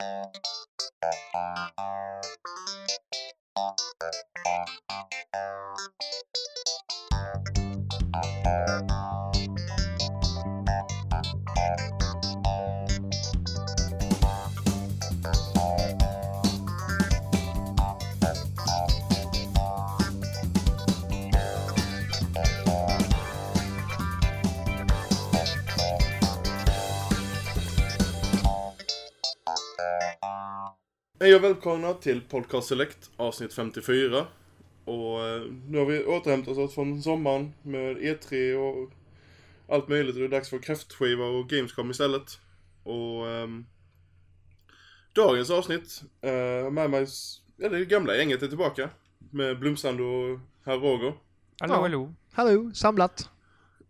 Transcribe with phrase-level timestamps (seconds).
[0.00, 0.36] Thank
[8.90, 8.97] you.
[31.20, 34.26] Hej och välkomna till Podcast Select avsnitt 54.
[34.84, 38.90] Och eh, nu har vi återhämtat oss från sommaren med E3 och
[39.74, 40.14] allt möjligt.
[40.16, 42.38] Det är dags för kräftskiva och Gamescom istället.
[42.82, 43.66] Och ehm,
[45.12, 47.06] dagens avsnitt eh, med mig,
[47.56, 48.90] ja det gamla gänget är tillbaka.
[49.30, 51.12] Med Blomstrand och herr Roger.
[51.60, 51.80] Hallå, Ja.
[51.80, 52.14] hallå.
[52.32, 53.30] Hallå, samlat.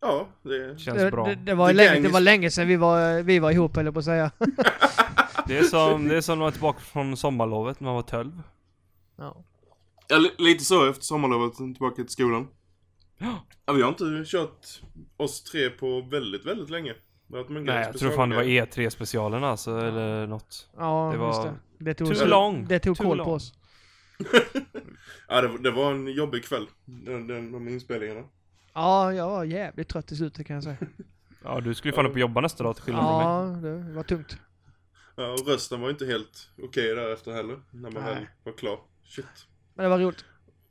[0.00, 1.26] Ja, det Känns Det, bra.
[1.28, 3.98] det, det, var länge, det var länge sedan vi var, vi var ihop, eller på
[3.98, 4.30] att säga.
[5.48, 8.02] Det är som, det är som när man är tillbaka från sommarlovet när man var
[8.02, 8.42] 12.
[9.16, 9.44] Ja.
[10.08, 12.48] Ja, li- lite så efter sommarlovet tillbaka till skolan.
[13.18, 13.44] Ja.
[13.66, 14.66] Ja, vi har inte kört
[15.16, 16.94] oss tre på väldigt, väldigt länge.
[17.26, 18.66] Det har varit många Nej, jag tror fan det var specialgrejer.
[18.90, 20.68] E3-specialen alltså, eller något.
[20.76, 21.54] Ja, Det var just det.
[21.84, 22.66] Det tog, too long.
[22.68, 23.52] Det tog koll på oss.
[25.28, 26.66] Ja, det, var- det var en jobbig kväll.
[26.84, 28.22] Den, den, de inspelningarna.
[28.74, 30.76] Ja, jag var jävligt trött i slutet kan jag säga.
[31.44, 33.26] Ja, du skulle ju fan upp och jobba nästa dag till skillnad från mig.
[33.26, 34.36] Ja, det var tungt.
[35.18, 37.60] Ja, och rösten var inte helt okej därefter heller.
[37.70, 38.14] När man Nej.
[38.14, 38.80] väl var klar.
[39.04, 39.26] Shit.
[39.74, 40.24] Men det var roligt.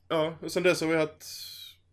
[0.08, 1.24] Ja, och sen dess har vi haft...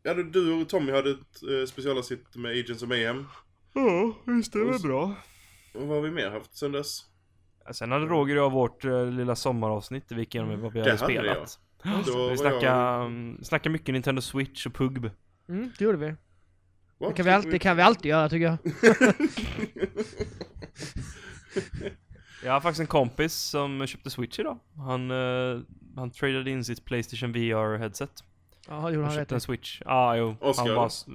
[0.04, 3.26] Ja, du- och Tommy hade ett eh, specialavsnitt med Agents of Mayhem.
[3.74, 5.16] Ja, visst det var bra.
[5.74, 7.06] Och vad har vi mer haft sen dess?
[7.72, 10.80] Sen hade Roger och jag vårt uh, lilla sommaravsnitt där vi gick igenom vad vi
[10.80, 11.60] Det hade hade spelat.
[12.06, 15.10] Då var Vi snackade, um, snackade mycket Nintendo Switch och Pugb.
[15.50, 16.16] Mm, det gjorde vi.
[17.08, 18.58] Det kan vi, alltid, det kan vi alltid göra tycker jag.
[22.46, 24.58] Jag har faktiskt en kompis som köpte Switch idag.
[24.78, 25.60] Han, eh,
[25.96, 28.24] han tradade in sitt Playstation VR-headset.
[28.68, 29.82] Ja, gjorde Han han rätt en Switch.
[29.86, 30.36] Ja, ah, jo.
[30.40, 31.06] Oscar, han bara, s-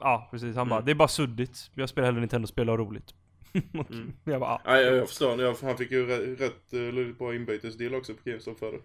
[0.00, 0.56] ja, precis.
[0.56, 0.84] Han bara, Mm.
[0.86, 1.70] det är bara suddigt.
[1.74, 3.14] Jag spelar hellre Nintendo-spel och roligt.
[3.52, 4.12] Mm.
[4.24, 4.60] jag bara, ah.
[4.64, 5.40] Ja, jag, jag förstår.
[5.42, 8.78] Jag, han fick ju rätt, rätt eh, lite bra inbytesdeal också på GameStop för det.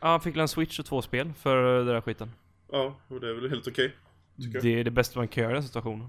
[0.00, 2.30] Ja, han fick en Switch och två spel för den där skiten.
[2.72, 3.92] Ja, och det är väl helt okej.
[4.36, 4.62] Jag.
[4.62, 6.08] Det är det bästa man kan göra i den situationen.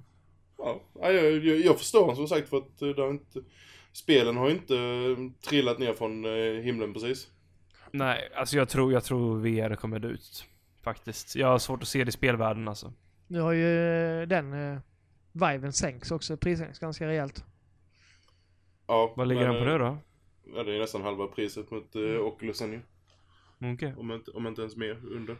[0.57, 3.39] Ja, ja, jag, jag, jag förstår honom som sagt för att eh, det har inte...
[3.93, 7.27] Spelen har ju inte eh, trillat ner från eh, himlen precis.
[7.91, 10.45] Nej, alltså jag tror, jag tror VR kommer dö ut.
[10.83, 11.35] Faktiskt.
[11.35, 12.93] Jag har svårt att se det i spelvärlden alltså.
[13.27, 14.79] Nu har ju eh, den uh,
[15.31, 16.37] Viven sänks också.
[16.37, 17.45] Prissänks ganska rejält.
[18.87, 19.97] Ja, Vad ligger men, den på eh, nu då?
[20.55, 22.81] Ja, det är nästan halva priset mot eh, Oculusen ju.
[23.73, 23.93] Okej.
[23.97, 25.35] Om inte, om inte ens mer under.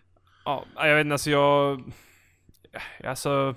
[0.45, 1.83] Ja, jag vet inte, alltså jag...
[3.03, 3.55] Alltså...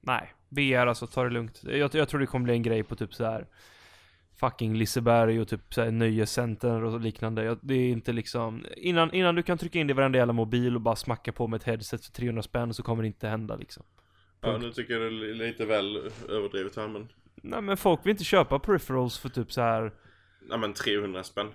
[0.00, 0.32] Nej.
[0.48, 1.62] VR alltså, ta det lugnt.
[1.64, 3.46] Jag, jag tror det kommer bli en grej på typ så här
[4.36, 7.44] fucking Liseberg och typ så här nöjescenter och liknande.
[7.44, 8.64] Jag, det är inte liksom...
[8.76, 11.46] Innan, innan du kan trycka in det i varenda jävla mobil och bara smacka på
[11.46, 13.82] med ett headset för 300 spänn så kommer det inte hända liksom.
[14.40, 14.62] Ja, Punkt.
[14.62, 17.08] nu tycker jag det är li- lite väl överdrivet här men...
[17.42, 19.92] Nej men folk vill inte köpa peripherals för typ så här.
[20.48, 21.48] Nej men 300 spänn.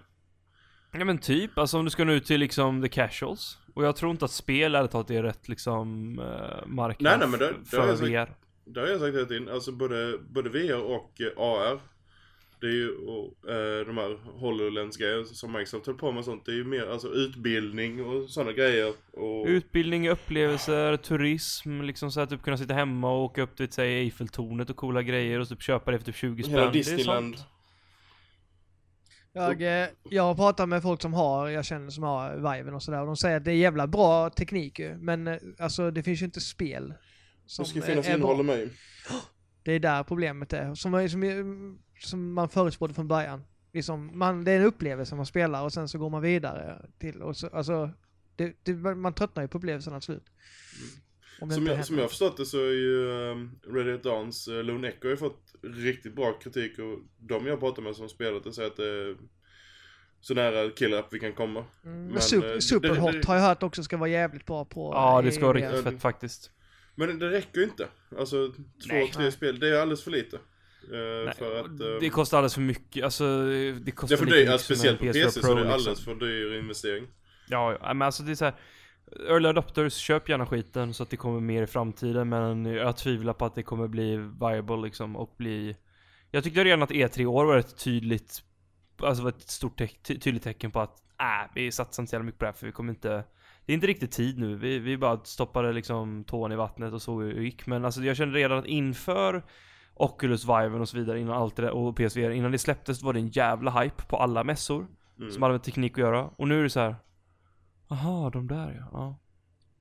[0.91, 3.57] Ja men typ, alltså om du ska nå ut till liksom the casuals.
[3.73, 7.27] Och jag tror inte att spel ärligt talat är rätt liksom uh, marknad Nej, nej,
[7.29, 8.09] men det- det har för jag sagt.
[8.11, 8.35] VR.
[8.65, 9.49] Det har jag sagt hela tiden.
[9.49, 11.79] Alltså både, både VR och eh, AR.
[12.61, 16.45] Det är ju och, eh, de här HoloLens-grejer som Microsoft höll på med sånt.
[16.45, 18.93] Det är ju mer alltså utbildning och sådana grejer.
[19.13, 23.71] Och, Utbildning, upplevelser, turism, liksom så att typ kunna sitta hemma och åka upp till
[23.71, 26.55] säg Eiffeltornet och coola grejer och typ köpa det för typ 20 spänn.
[26.55, 27.35] hela Disneyland.
[29.33, 32.83] Jag, eh, jag har pratat med folk som har, jag känner som har Viven och
[32.83, 34.97] sådär och de säger att det är jävla bra teknik ju.
[34.97, 36.93] Men eh, alltså det finns ju inte spel.
[37.45, 38.43] Som Det ska finnas innehåll bra.
[38.55, 38.69] med.
[39.63, 40.75] Det är där problemet är.
[40.75, 41.23] Som, som,
[42.03, 43.43] som man förutspådde från början.
[43.73, 47.21] Liksom, man, det är en upplevelse man spelar och sen så går man vidare till.
[47.21, 47.89] Och så, alltså,
[48.35, 50.25] det, det, man tröttnar ju på upplevelserna till slut.
[51.39, 54.63] Som jag, som jag har förstått det så är ju um, Red Dead Dawns uh,
[54.63, 58.43] Lone Echo har ju fått riktigt bra kritik och de jag pratar med som spelat
[58.43, 59.17] det säger att det är
[60.21, 61.65] så nära killer vi kan komma.
[61.85, 64.65] Mm, men, super, eh, Superhot det- det- har jag hört också ska vara jävligt bra
[64.65, 64.91] på.
[64.93, 66.51] Ja, eh, det ska vara riktigt fett faktiskt.
[66.95, 67.87] Men det räcker ju inte.
[68.19, 68.47] Alltså
[68.87, 69.11] två, Nej.
[69.11, 70.39] tre spel, det är alldeles för lite.
[70.83, 71.65] Uh, Nej, för att...
[71.65, 74.99] eh, det kostar alldeles för mycket, alltså det det kostar är för dyrt, alltså, speciellt
[74.99, 75.73] på PS4 PC så Pro, det är liksom.
[75.73, 77.07] alldeles för dyr investering.
[77.47, 78.53] Ja, ja, men alltså det är så här.
[79.29, 83.33] Early adopters, köp gärna skiten så att det kommer mer i framtiden men jag tvivlar
[83.33, 85.75] på att det kommer bli viable liksom och bli
[86.31, 88.43] Jag tyckte redan att E3 år var ett tydligt
[89.01, 92.25] Alltså var ett stort ty- tydligt tecken på att äh, vi satsar inte så jävla
[92.25, 93.23] mycket på det här för vi kommer inte
[93.65, 97.01] Det är inte riktigt tid nu, vi, vi bara stoppade liksom tån i vattnet och
[97.01, 99.43] så hur det gick men alltså jag kände redan att inför
[100.01, 103.13] Oculus Viven och så vidare innan allt det där och PSVR innan det släpptes var
[103.13, 104.87] det en jävla hype på alla mässor
[105.21, 105.31] Mm.
[105.31, 106.29] Som hade med teknik att göra.
[106.37, 106.95] Och nu är det så här.
[107.87, 108.89] Aha, de där ja.
[108.93, 109.19] ja.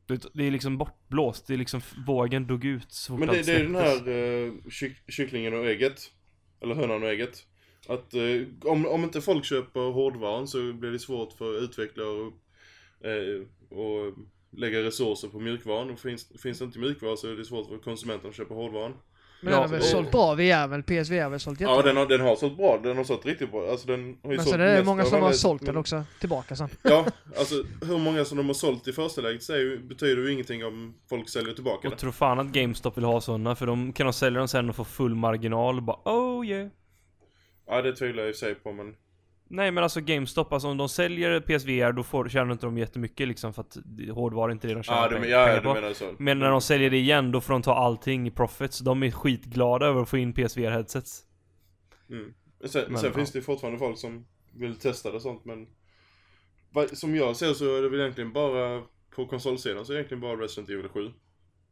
[0.07, 1.47] Det, det är liksom bortblåst.
[1.47, 4.97] Det är liksom vågen dog ut så fort Men det, det är den här kyck,
[5.09, 6.13] kycklingen och ägget.
[6.61, 7.47] Eller hönan och ägget.
[7.89, 8.23] Att eh,
[8.65, 12.33] om, om inte folk köper hårdvaran så blir det svårt för utvecklare att
[13.05, 14.15] eh, och
[14.51, 15.91] lägga resurser på mjukvaran.
[15.91, 18.93] Och finns, finns det inte mjukvara så är det svårt för konsumenten att köpa hårdvaran.
[19.43, 20.83] Men Ja, den har väl sålt bra VR väl?
[20.83, 21.77] PSVR har väl sålt jättebra?
[21.77, 22.81] Ja, den har, den har sålt bra.
[22.83, 23.71] Den har sålt riktigt bra.
[23.71, 25.81] Alltså den har ju men sålt sen är det många som har sålt den men-
[25.81, 26.69] också tillbaka sen.
[26.83, 27.07] Ja,
[27.39, 30.95] alltså hur många som de har sålt i första läget säger, betyder ju ingenting om
[31.09, 32.01] folk säljer tillbaka Och det.
[32.01, 34.77] tro fan att GameStop vill ha sådana för de kan de sälja dem sen och
[34.77, 36.69] få full marginal och bara oh yeah.
[37.67, 38.95] Ja, det tvivlar jag i sig på men...
[39.53, 43.29] Nej men alltså GameStop, alltså om de säljer PSVR då får, tjänar inte de jättemycket
[43.29, 43.77] liksom för att
[44.15, 45.75] hårdvara inte det de tjänar Ja, du, peng- men- ja, pengar på.
[45.75, 46.15] menar så.
[46.19, 48.79] Men när de säljer det igen då får de ta allting i profits.
[48.79, 51.23] De är skitglada över att få in PSVR headsets.
[52.11, 52.35] Mm.
[52.65, 53.15] Sen, Men, sen ja.
[53.17, 55.67] finns det fortfarande folk som vill testa det och sånt men...
[56.93, 58.83] Som jag ser så är det väl egentligen bara,
[59.17, 61.11] på konsolsidan så är det egentligen bara Resident Evil 7.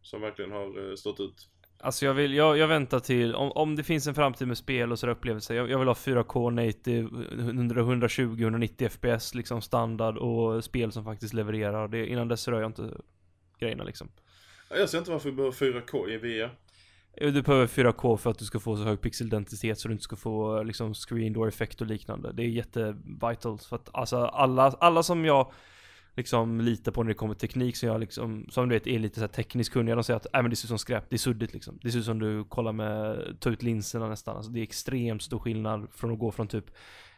[0.02, 1.48] Som verkligen har eh, stått ut.
[1.80, 4.92] Alltså jag vill, jag, jag väntar till, om, om det finns en framtid med spel
[4.92, 5.54] och sådär upplevelser.
[5.54, 7.08] Jag, jag vill ha 4K native,
[7.38, 11.88] 100, 120, 190 FPS liksom standard och spel som faktiskt levererar.
[11.88, 12.90] Det, innan dess rör jag inte
[13.58, 14.08] grejerna liksom.
[14.70, 16.50] Ja, Jag ser inte varför vi behöver 4K i VR.
[17.20, 20.16] Du behöver 4K för att du ska få så hög pixeldensitet så du inte ska
[20.16, 22.32] få liksom screen door effekt och liknande.
[22.32, 25.52] Det är jättevitalt för att alltså alla, alla som jag
[26.18, 29.14] liksom litar på när det kommer teknik som jag liksom, som du vet är lite
[29.14, 31.16] så här tekniskt kunniga, de säger att äh, men det ser ut som skräp, det
[31.16, 31.78] är suddigt liksom.
[31.82, 34.36] Det ser ut som du kollar med, ta ut linserna nästan.
[34.36, 36.70] Alltså det är extremt stor skillnad från att gå från typ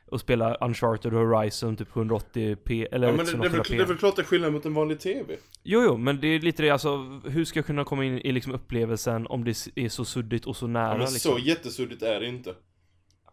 [0.06, 3.76] och spela Uncharted Horizon typ 180p eller Ja, men det, det, är väl, 104p.
[3.76, 5.36] det är väl klart det är skillnad mot en vanlig TV.
[5.62, 8.32] Jo, jo, men det är lite det, alltså hur ska jag kunna komma in i
[8.32, 11.32] liksom upplevelsen om det är så suddigt och så nära Ja, men liksom?
[11.32, 12.54] så jättesuddigt är det inte.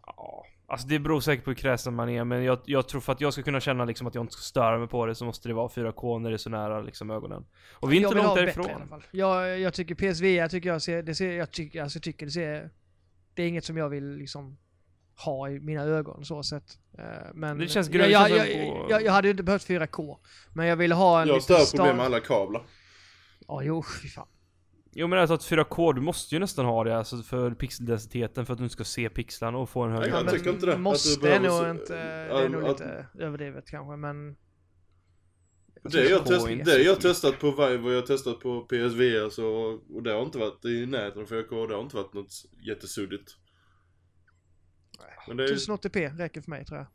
[0.06, 3.12] Ja, alltså det beror säkert på hur kräsen man är, men jag, jag tror för
[3.12, 5.24] att jag ska kunna känna liksom att jag inte ska störa mig på det så
[5.24, 7.46] måste det vara 4K när det är så nära liksom ögonen.
[7.72, 8.62] Och vi är jag inte långt därifrån.
[8.62, 9.02] bättre i alla fall.
[9.10, 12.70] Jag, jag tycker PSVR tycker jag ser, det ser, jag tycker, alltså tycker det ser,
[13.34, 14.58] det är inget som jag vill liksom
[15.24, 16.78] ha i mina ögon så sett.
[16.98, 17.04] Eh,
[17.34, 20.16] Men Det känns jag, grönt jag, jag, jag, jag hade ju inte behövt 4K.
[20.52, 22.62] Men jag ville ha en Jag har större problem med alla kablar.
[23.48, 24.26] Ja, jo, fy fan.
[24.92, 28.52] Jo men alltså att 4K, du måste ju nästan ha det alltså för pixeldensiteten för
[28.52, 30.72] att du inte ska se pixlarna och få en hög Nej, jag tycker inte det.
[30.72, 34.36] Att du Måste är nog inte, det Ja, är nog att- lite överdrivet kanske men...
[35.82, 39.30] Det jag, test, är det jag testat på Vive och jag har testat på PSVR
[39.30, 39.46] så,
[39.94, 42.32] och det har inte varit i närheten av 4K, det har inte varit något
[42.66, 43.30] jättesuddigt.
[45.28, 46.86] Men det är, 1080p räcker för mig tror jag.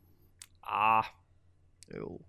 [0.60, 1.04] Ah,
[1.94, 2.26] Jo.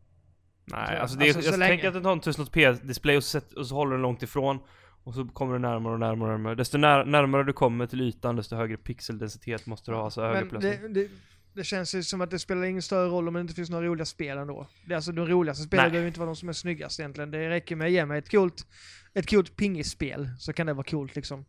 [0.65, 0.99] nej jag.
[1.01, 3.41] alltså det är, Alltså, så jag länge- tänker att du tar en 1080p-display och, så
[3.57, 4.59] och så håller den långt ifrån.
[5.05, 6.55] Och så kommer du närmare och närmare och närmare.
[6.55, 10.45] Desto när, närmare du kommer till ytan desto högre pixeldensitet måste du ha, så högre
[10.51, 11.09] Men det, det,
[11.53, 13.85] det känns ju som att det spelar ingen större roll om det inte finns några
[13.85, 14.67] roliga spel ändå.
[14.85, 17.31] Det är alltså de roligaste spelen behöver inte vara de som är snyggast egentligen.
[17.31, 18.67] Det räcker med att ge mig ett coolt,
[19.13, 21.45] ett coolt pingisspel så kan det vara coolt liksom.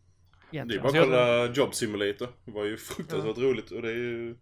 [0.51, 0.83] det är Egentligen.
[0.83, 2.27] bara att Alltså, kolla Job Simulator.
[2.45, 4.35] Det var ju fruktansvärt roligt och det är ju...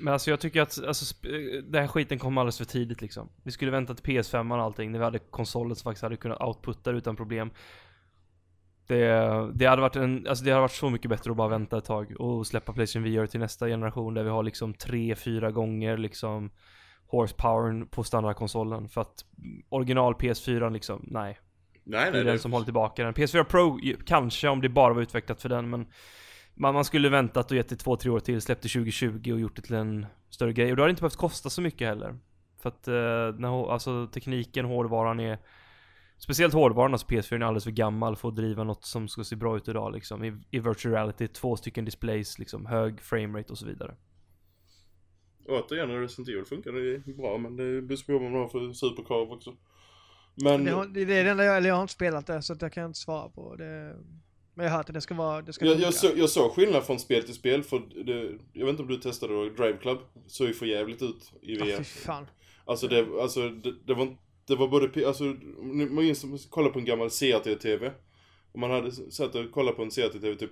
[0.00, 1.14] Men alltså jag tycker att alltså,
[1.62, 3.28] den här skiten kom alldeles för tidigt liksom.
[3.42, 6.42] Vi skulle vänta till PS5 och allting när vi hade konsoler som faktiskt hade kunnat
[6.42, 7.50] outputta utan problem.
[8.88, 11.78] Det, det hade varit en, alltså det hade varit så mycket bättre att bara vänta
[11.78, 15.50] ett tag och släppa Playstation VR till nästa generation där vi har liksom tre, fyra
[15.50, 16.50] gånger liksom
[17.06, 19.24] horsepowern på standardkonsolen för att
[19.68, 21.38] original PS4 liksom, nej.
[21.84, 23.14] Nej, Det är den som håller tillbaka den.
[23.14, 25.86] PS4 Pro, kanske om det bara var utvecklat för den men
[26.54, 29.56] man, man skulle väntat och gett det två, tre år till, släppte 2020 och gjort
[29.56, 30.70] det till en större grej.
[30.70, 32.18] Och då hade det inte behövt kosta så mycket heller.
[32.62, 35.38] För att, eh, när, alltså tekniken, hårdvaran är
[36.18, 39.36] Speciellt hårdvaran, alltså PS4 är alldeles för gammal för att driva något som ska se
[39.36, 40.24] bra ut idag liksom.
[40.24, 43.94] I, i virtual reality, två stycken displays, liksom hög framerate och så vidare.
[45.48, 48.72] Återigen, Resident Evil funkar det är bra men det beror på vad man har för
[48.72, 49.54] superkrav också.
[50.34, 50.64] Men...
[50.64, 52.72] Det, det är det enda jag, eller jag har inte spelat det så att jag
[52.72, 53.96] kan inte svara på det.
[54.54, 56.52] Men jag har hört att det ska vara, det ska Jag, jag, så, jag såg
[56.52, 59.78] skillnad från spel till spel för det, jag vet inte om du testade då, Drive
[59.78, 61.76] Club såg ju för jävligt ut i Ja, VR.
[61.76, 62.26] fy fan.
[62.64, 64.16] Alltså det, alltså det, det var
[64.48, 65.24] det var både, P- alltså,
[65.58, 67.92] om man minns som kolla på en gammal CRT-TV.
[68.52, 70.50] Om man hade satt och kollat på en CRT-TV typ,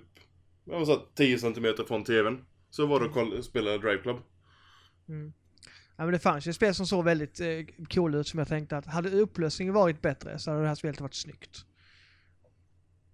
[0.63, 2.45] man satt 10 cm från TVn.
[2.69, 4.17] Så var det att kolla, spela Drive Club.
[5.09, 5.33] Mm.
[5.95, 7.47] Ja, men det fanns ju spel som såg väldigt eh,
[7.89, 11.01] cool ut som jag tänkte att hade upplösningen varit bättre så hade det här spelet
[11.01, 11.65] varit snyggt.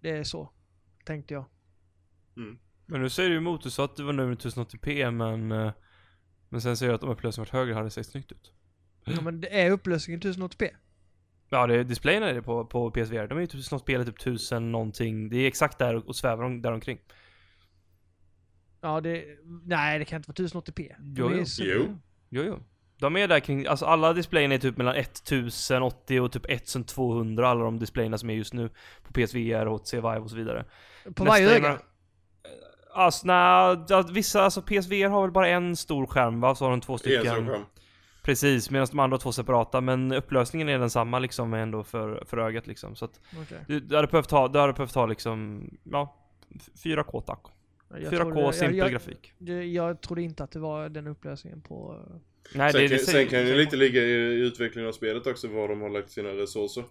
[0.01, 0.49] Det är så,
[1.05, 1.45] tänkte jag.
[2.85, 5.71] Men nu säger du emot, du sa att det var med 1080p men eh,
[6.49, 8.53] Men sen säger du att om upplösningen varit högre hade det sett snyggt ut.
[9.05, 10.69] Ja, men det är upplösningen 1080p.
[11.49, 13.27] Ja, det, displayen är det på, på PSVR.
[13.27, 15.29] De är ju typ snart spelet typ 1000 någonting.
[15.29, 16.99] Det är exakt där och svävar om, där omkring.
[18.81, 19.25] Ja, det...
[19.65, 20.95] Nej, det kan inte vara 1080p.
[21.17, 21.45] Jo, jo.
[21.45, 21.99] så- Jo.
[22.29, 22.59] Jo, jo.
[22.97, 27.63] De är där kring, alltså alla displayen är typ mellan 1080 och typ 1200 alla
[27.63, 28.69] de displayerna som är just nu
[29.03, 30.65] på PSVR, HTC Vive och så vidare.
[31.15, 31.79] På varje öga?
[32.93, 36.55] Alltså nej, ja, vissa, alltså PSVR har väl bara en stor skärm va?
[36.55, 37.25] Så har de två En stycken.
[37.25, 37.61] sån skärm.
[38.23, 39.81] Precis, medan de andra två separata.
[39.81, 42.95] Men upplösningen är densamma liksom ändå för, för ögat liksom.
[42.95, 43.57] Så att Okej.
[43.67, 46.15] du, du hade behövt ha, du hade behövt ha liksom, ja,
[46.83, 47.39] 4K tack.
[47.89, 49.33] Jag 4K trodde- simpel jag, grafik.
[49.37, 52.05] jag, jag trodde inte att det var den upplösningen på...
[52.55, 55.47] Nej, sen, det, kan, det sen kan ju lite ligga i utvecklingen av spelet också,
[55.47, 56.83] var de har lagt sina resurser.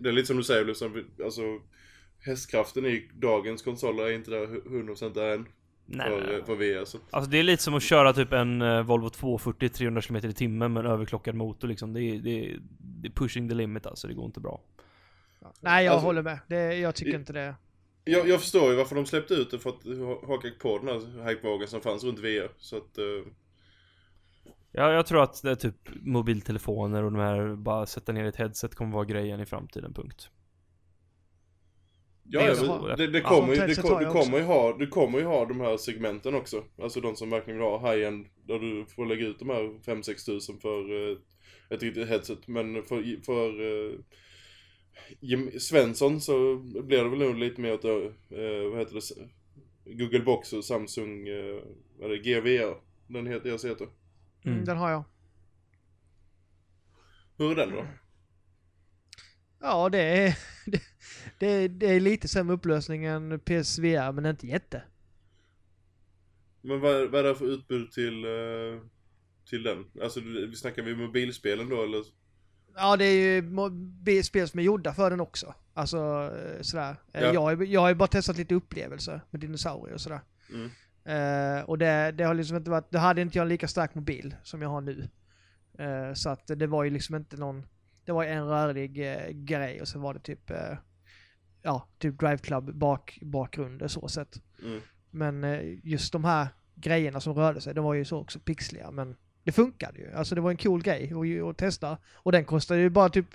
[0.00, 1.42] Det är lite som du säger, liksom, alltså
[2.20, 5.46] hästkraften i dagens konsoler är inte där 100% där än.
[5.86, 6.42] Nej, för, nej.
[6.44, 6.84] för VR.
[6.84, 6.98] Så.
[7.10, 10.32] Alltså det är lite som att köra typ en eh, Volvo 240 300 km i
[10.32, 11.92] timmen med en överklockad motor liksom.
[11.92, 14.60] Det är, det, är, det är pushing the limit alltså, det går inte bra.
[15.60, 16.38] Nej, jag Alltså- håller med.
[16.48, 17.54] Det, jag tycker I- inte det.
[18.04, 20.88] Jag, jag förstår ju varför de släppte ut det, för att ha- haka på den
[20.88, 22.48] här hypevågen som fanns runt VR.
[22.58, 22.98] Så att...
[22.98, 23.04] eh,
[24.76, 28.36] Ja, jag tror att det är typ mobiltelefoner och de här, bara sätta ner ett
[28.36, 30.30] headset kommer vara grejen i framtiden, punkt.
[32.26, 34.76] Ja, Det ja, det, det Ja, kommer ju, sånt det, du, jag kommer ju ha,
[34.78, 36.64] du kommer ju ha de här segmenten också.
[36.82, 40.26] Alltså de som verkligen vill ha high-end, där du får lägga ut de här 5-6
[40.26, 41.16] tusen för eh,
[41.70, 42.48] ett riktigt headset.
[42.48, 43.98] Men för, för eh,
[45.20, 47.90] gem- Svensson så blir det väl nog lite mer åt, eh,
[48.70, 49.28] vad heter det,
[49.94, 51.60] Google Box och Samsung, eh,
[51.98, 52.74] vad är det, GVR,
[53.06, 53.88] den heter, deras heter.
[54.44, 54.64] Mm.
[54.64, 55.04] Den har jag.
[57.36, 57.86] Hur är den då?
[59.60, 60.38] Ja, det är,
[61.38, 64.82] det, det, är, lite sämre upplösning än PSVR, men inte jätte.
[66.60, 68.80] Men vad, vad är det för utbud till, eh,
[69.48, 69.84] till den?
[70.02, 72.04] Alltså vi snackar vi mobilspelen då eller?
[72.76, 75.54] Ja, det är ju spel som är gjorda för den också.
[75.74, 75.96] Alltså
[76.36, 76.96] eh, sådär.
[77.12, 77.32] Eh, Ja.
[77.32, 80.20] Jag, har- jag har ju bara testat lite upplevelser med dinosaurier och sådär.
[80.52, 80.70] Mm.
[81.04, 83.94] Eh, och det, det har liksom inte varit, det hade inte jag en lika stark
[83.94, 85.08] mobil som jag har nu.
[85.78, 87.66] Eh, så att det var ju liksom inte någon,
[88.04, 90.50] det var en rörlig eh, grej och så var det typ,
[91.64, 94.42] ja, typ Drive Club bak, bakgrund så sett.
[94.62, 94.80] Mm.
[95.10, 98.90] Men eh, just de här grejerna som rörde sig, de var ju så också pixliga.
[98.90, 100.12] Men det funkade ju.
[100.12, 101.98] Alltså det var en cool grej att, att testa.
[102.14, 103.26] Och den kostade ju bara typ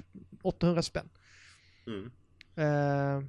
[0.42, 1.10] 800 spänn.
[1.88, 2.12] Mm.
[2.56, 3.24] Eh,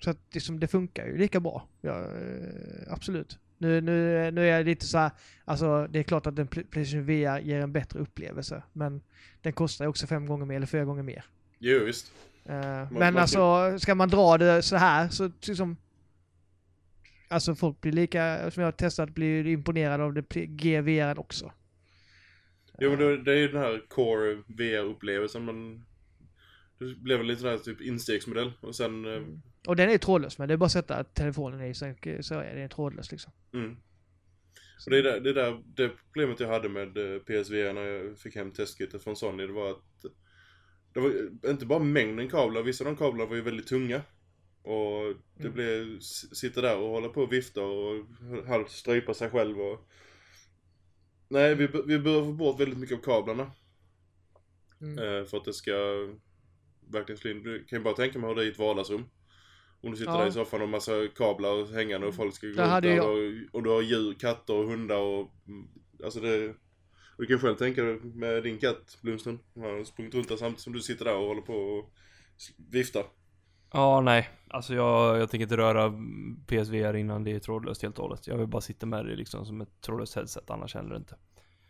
[0.00, 1.68] så att liksom, det funkar ju lika bra.
[1.80, 3.38] Ja, eh, absolut.
[3.58, 5.10] Nu, nu, nu är jag lite så här,
[5.44, 8.62] alltså det är klart att en Pl- Playstation VR ger en bättre upplevelse.
[8.72, 9.02] Men
[9.42, 11.24] den kostar ju också fem gånger mer eller fyra gånger mer.
[11.58, 12.12] Jo visst.
[12.44, 15.76] Eh, man men alltså, ska man dra det så här så liksom...
[17.28, 21.52] Alltså folk blir lika, som jag har testat, blir imponerade av det GVR också.
[22.78, 25.84] Jo men det, det är ju den här core VR-upplevelsen men
[26.78, 29.22] det blev väl lite sån här typ instegsmodell och sen eh,
[29.66, 32.56] Och den är trådlös men det är bara att sätta telefonen i så, så är
[32.56, 33.32] den trådlös liksom.
[33.54, 33.76] mm.
[34.84, 37.82] Och det är där, det, är där, det problemet jag hade med eh, PSVR när
[37.82, 40.04] jag fick hem testkittet från Sony det var att
[40.92, 44.02] det var inte bara mängden kablar, vissa av de kablarna var ju väldigt tunga.
[44.62, 45.52] Och det Mm.
[45.52, 48.06] blev sitta där och hålla på och vifta och
[48.46, 49.86] halvt strypa sig själv och
[51.28, 53.50] Nej, vi, vi behöver få bort väldigt mycket av kablarna.
[54.80, 54.98] Mm.
[54.98, 55.72] Eh, för att det ska
[56.90, 57.42] verkligen slå in.
[57.42, 59.04] Du kan ju bara tänka mig hur det är i ett vardagsrum.
[59.80, 60.18] Om du sitter Ja.
[60.18, 63.08] där i soffan och massa kablar hängande och folk ska gå Det ut där jag.
[63.10, 65.68] och, och du har djur, katter och hundar och mm,
[66.04, 66.54] Alltså det
[67.20, 69.38] Du kan själv tänka dig med din katt Blomström.
[69.54, 71.90] Han har sprungit runt där samtidigt som du sitter där och håller på och
[72.70, 73.04] viftar.
[73.72, 74.28] Ja, nej.
[74.48, 75.92] Alltså jag, jag tänker inte röra
[76.46, 78.26] PSVR innan det är trådlöst helt och hållet.
[78.26, 81.16] Jag vill bara sitta med det liksom som ett trådlöst headset, annars händer det inte.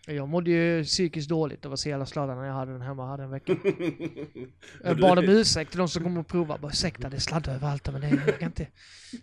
[0.07, 3.07] Jag mådde ju psykiskt dåligt av att se alla sladdar när jag hade den hemma,
[3.07, 3.57] hade en vecka.
[4.85, 6.61] Jag bad om ursäkt till de som kom och provade.
[6.61, 8.69] Bara ursäkta, det är sladdar överallt men det, jag kan inte,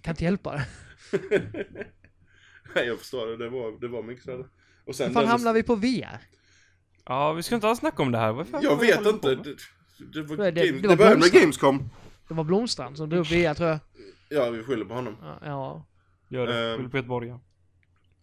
[0.02, 0.66] kan inte hjälpa det.
[2.76, 4.46] Nej jag förstår det, det var, det var mycket sådär.
[4.88, 6.20] Och sen Hur fan hamnar vi på VR?
[7.06, 8.32] Ja, vi ska inte alls snacka om det här.
[8.34, 9.36] Vad fan- Jag vet inte.
[9.36, 9.56] Det,
[10.14, 11.32] det, var, Det- det- Game, det det, var började med.
[11.32, 11.90] Gamescom.
[12.28, 13.80] Det var Blomstrand som drog upp VR tror jag.
[14.30, 15.16] Ja, vi skyller på honom.
[15.22, 15.86] Ja, ja.
[16.30, 16.72] Gör det.
[16.72, 16.78] Ehm.
[16.78, 17.42] Skyll på Göteborg ja.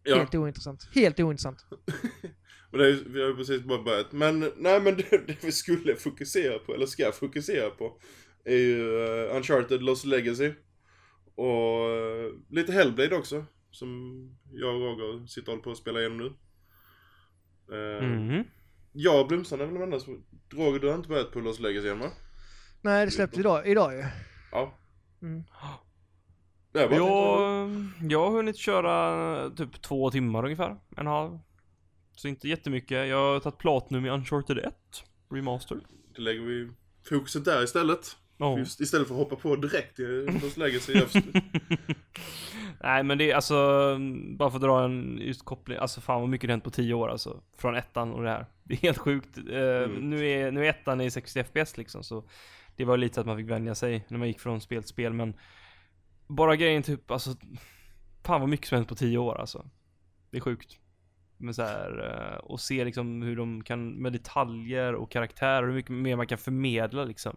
[0.03, 0.89] Ja, helt ointressant.
[0.95, 1.67] Helt ointressant.
[2.73, 4.13] och det är, vi har ju precis bara börjat.
[4.13, 7.99] Men, nej men det, det vi skulle fokusera på, eller ska fokusera på,
[8.45, 10.53] är ju eh, Uncharted Lost Legacy.
[11.35, 13.89] Och eh, lite Hellblade också, som
[14.53, 16.33] jag och Roger sitter och håller på att spela igenom nu.
[17.73, 18.45] Uh, Mhm.
[18.93, 20.25] Jag och Blomstrand är väl de enda som...
[20.51, 22.11] Roger, du har inte börjat på Lost Legacy än va?
[22.81, 24.05] Nej, det släpptes idag, idag ju.
[24.53, 24.75] Ja.
[25.23, 25.45] Mm.
[26.73, 27.71] Jag, Jag,
[28.11, 30.77] jag har hunnit köra typ två timmar ungefär.
[30.97, 31.39] En halv.
[32.17, 33.09] Så inte jättemycket.
[33.09, 34.75] Jag har tagit Platinum i Uncharted 1.
[35.31, 35.81] Remaster.
[36.15, 36.71] Då lägger vi
[37.09, 38.17] fokuset där istället.
[38.45, 38.59] Ja.
[38.59, 40.93] Just istället för att hoppa på direkt i Legacy.
[40.93, 41.41] Jag förstår-
[42.83, 43.57] Nej men det är alltså,
[44.39, 46.95] bara för att dra en just koppling, alltså fan vad mycket det hänt på 10
[46.95, 47.43] år alltså.
[47.57, 48.47] Från ettan och det här.
[48.65, 49.39] Det är helt sjukt.
[49.39, 50.11] Eh, Mm.
[50.11, 52.25] nu, är, nu är ettan i 60 FPS liksom så
[52.77, 55.13] det var lite att man fick vänja sig när man gick från spel till spel
[55.13, 55.35] men
[56.27, 57.31] bara grejen typ alltså,
[58.25, 59.67] fan vad mycket som hänt på 10 år alltså.
[60.31, 60.79] Det är sjukt.
[61.37, 65.75] Men så här, eh, och se liksom hur de kan, med detaljer och karaktärer, hur
[65.75, 67.37] mycket mer man kan förmedla liksom.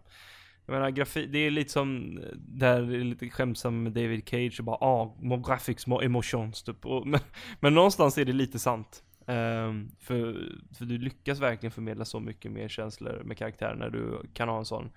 [0.68, 4.56] Jag menar grafik, det är lite som, där det är lite skämsam med David Cage
[4.58, 6.86] och bara ah, more graphics, more emotions typ.
[6.86, 7.20] Och, men,
[7.60, 9.02] men någonstans är det lite sant.
[9.26, 10.48] Ehm, för,
[10.78, 14.58] för du lyckas verkligen förmedla så mycket mer känslor med karaktärer när du kan ha
[14.58, 14.90] en sån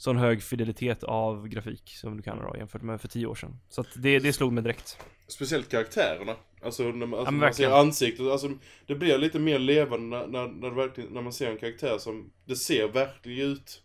[0.00, 3.60] Sån hög fidelitet av grafik som du kan ha jämfört med för tio år sedan.
[3.68, 4.98] Så att det, det slog mig direkt.
[5.28, 6.36] Speciellt karaktärerna.
[6.62, 8.26] Alltså när man, alltså, men man ser ansiktet.
[8.26, 8.50] Alltså,
[8.86, 12.56] det blir lite mer levande när, när, när, när man ser en karaktär som, det
[12.56, 13.82] ser verkligen ut.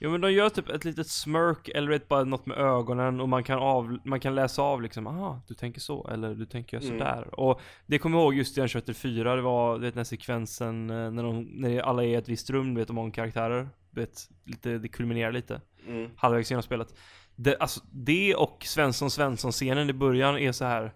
[0.00, 3.28] Jo men de gör typ ett litet smirk eller ett bara något med ögonen och
[3.28, 6.76] man kan, av, man kan läsa av liksom, aha, du tänker så, eller du tänker
[6.76, 6.88] Mm.
[6.88, 7.40] sådär.
[7.40, 10.04] Och det kommer jag ihåg just i Uncharted 4, det var du vet, den här
[10.04, 13.10] sekvensen eh, när, de, när alla är i ett visst rum, du vet, de många
[13.12, 13.68] karaktärer.
[13.90, 15.60] Du vet, lite, det kulminerar lite.
[15.86, 16.10] Mm.
[16.16, 16.94] Halvvägs genom spelet.
[17.36, 20.94] Det, alltså, det och Svensson Svensson-scenen i början är så här.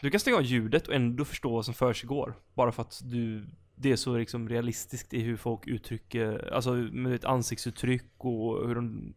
[0.00, 2.34] Du kan stänga av ljudet och ändå förstå vad som försiggår.
[2.54, 7.14] Bara för att du det är så liksom realistiskt i hur folk uttrycker, alltså med
[7.14, 9.14] ett ansiktsuttryck och hur de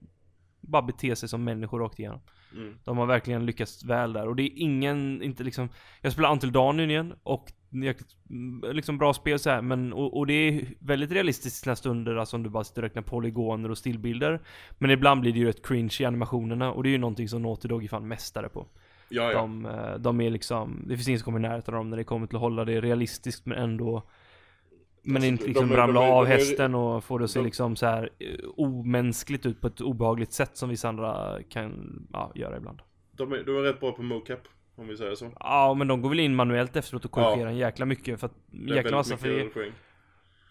[0.61, 2.19] bara beter sig som människor rakt igenom.
[2.55, 2.79] Mm.
[2.83, 5.69] De har verkligen lyckats väl där och det är ingen, inte liksom
[6.01, 10.27] Jag spelar Until Dawn igen och mm, liksom bra spel så här, men och, och
[10.27, 13.77] det är väldigt realistiskt sina stunder, alltså om du bara sitter och räknar polygoner och
[13.77, 14.41] stillbilder
[14.77, 17.41] Men ibland blir det ju rätt cringe i animationerna och det är ju någonting som
[17.41, 18.67] Naughty Dog är fan mästare på
[19.09, 19.41] Ja, ja.
[19.41, 21.97] de, eh, de är liksom, det finns ingen som kommer i närheten av dem när
[21.97, 24.03] det kommer till att hålla det realistiskt men ändå
[25.03, 27.75] Men Alltså, inte liksom de ramla de av hästen och få det att se liksom
[27.75, 28.27] så här eh,
[28.57, 32.81] omänskligt ut på ett obehagligt sätt som vissa andra kan ja, göra ibland.
[33.11, 34.39] De, är, de är rätt bra på mocap,
[34.75, 35.31] om vi säger så.
[35.39, 37.49] Ja men de går väl in manuellt efteråt och korrigerar Ja.
[37.49, 39.71] en jäkla mycket för att Det är jäkla massa mycket för.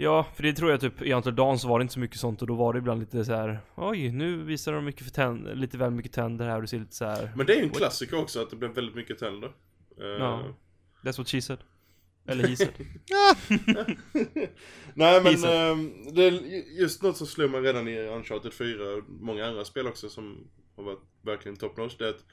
[0.01, 2.43] Ja, för det tror jag typ i Dawn så var det inte så mycket sånt
[2.43, 3.61] och då var det ibland lite så här.
[3.75, 6.79] Oj, nu visar de mycket för tänder, lite väl mycket tänder här och det ser
[6.79, 7.31] lite så här.
[7.37, 9.51] Men det är ju en klassiker också att det blir väldigt mycket tänder.
[10.01, 10.43] Eh, Ja.
[11.03, 11.59] That's what she said.
[12.29, 12.71] Eller said.
[14.95, 16.33] Nej men ehm, det är
[16.81, 20.49] just något som slog mig redan i Uncharted 4 och många andra spel också som
[20.77, 21.97] har varit verkligen top notch.
[21.99, 22.25] Det är att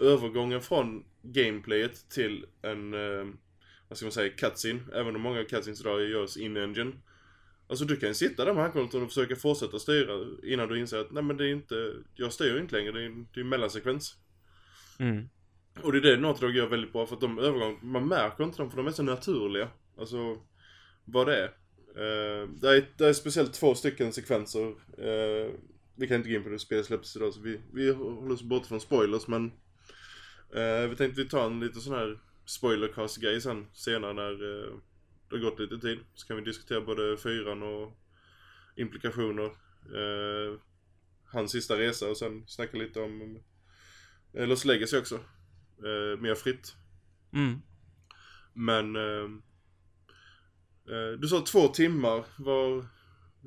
[0.00, 3.36] övergången från gameplayet till en, ehm,
[3.88, 4.80] vad ska man säga, cutscene.
[4.92, 6.92] Även om många cutscenes idag görs in-engine.
[7.68, 10.98] Alltså du kan ju sitta där med handkontrollen och försöka fortsätta styra innan du inser
[10.98, 13.44] att nej men det är inte, jag styr inte längre, det är en, det är
[13.44, 14.16] en mellansekvens.
[14.98, 15.28] Mm.
[15.82, 18.58] Och det är det Naughty gör väldigt bra för att de övergång, man märker inte
[18.58, 19.68] dem för de är så naturliga.
[19.98, 20.38] Alltså,
[21.04, 21.48] vad det är.
[21.96, 24.66] Uh, det, är det är speciellt två stycken sekvenser.
[24.66, 25.50] Uh,
[25.96, 28.42] vi kan inte gå in på det, spelet släpps idag så vi, vi håller oss
[28.42, 29.44] borta från spoilers men
[30.56, 34.74] uh, vi tänkte vi tar en liten sån här spoilercast grej sen senare när uh,
[35.30, 35.98] det har gått lite tid.
[36.14, 37.92] Så kan vi diskutera både fyran och
[38.76, 39.50] implikationer.
[41.24, 43.38] hans sista resa och sen snacka lite om
[44.34, 45.20] eh, Legacy också.
[45.78, 46.76] Eh, mer fritt.
[47.32, 47.62] Mm.
[48.52, 48.96] Men...
[48.96, 49.30] Eh,
[50.90, 52.86] eh, du sa två timmar var...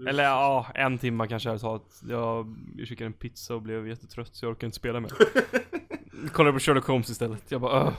[0.07, 2.01] Eller ja, en timme kanske jag tagit.
[2.09, 5.11] Jag, jag käkade en pizza och blev jättetrött så jag orkar inte spela mer.
[6.31, 7.51] Kollade på Sherlock Holmes istället.
[7.51, 7.93] Jag bara Åh.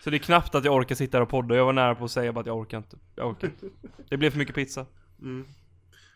[0.00, 1.54] Så det är knappt att jag orkar sitta här och podda.
[1.54, 2.96] Jag var nära på att säga bara att jag orkar inte.
[3.14, 3.66] Jag orkar inte.
[4.08, 4.86] Det blev för mycket pizza.
[5.22, 5.44] Mm.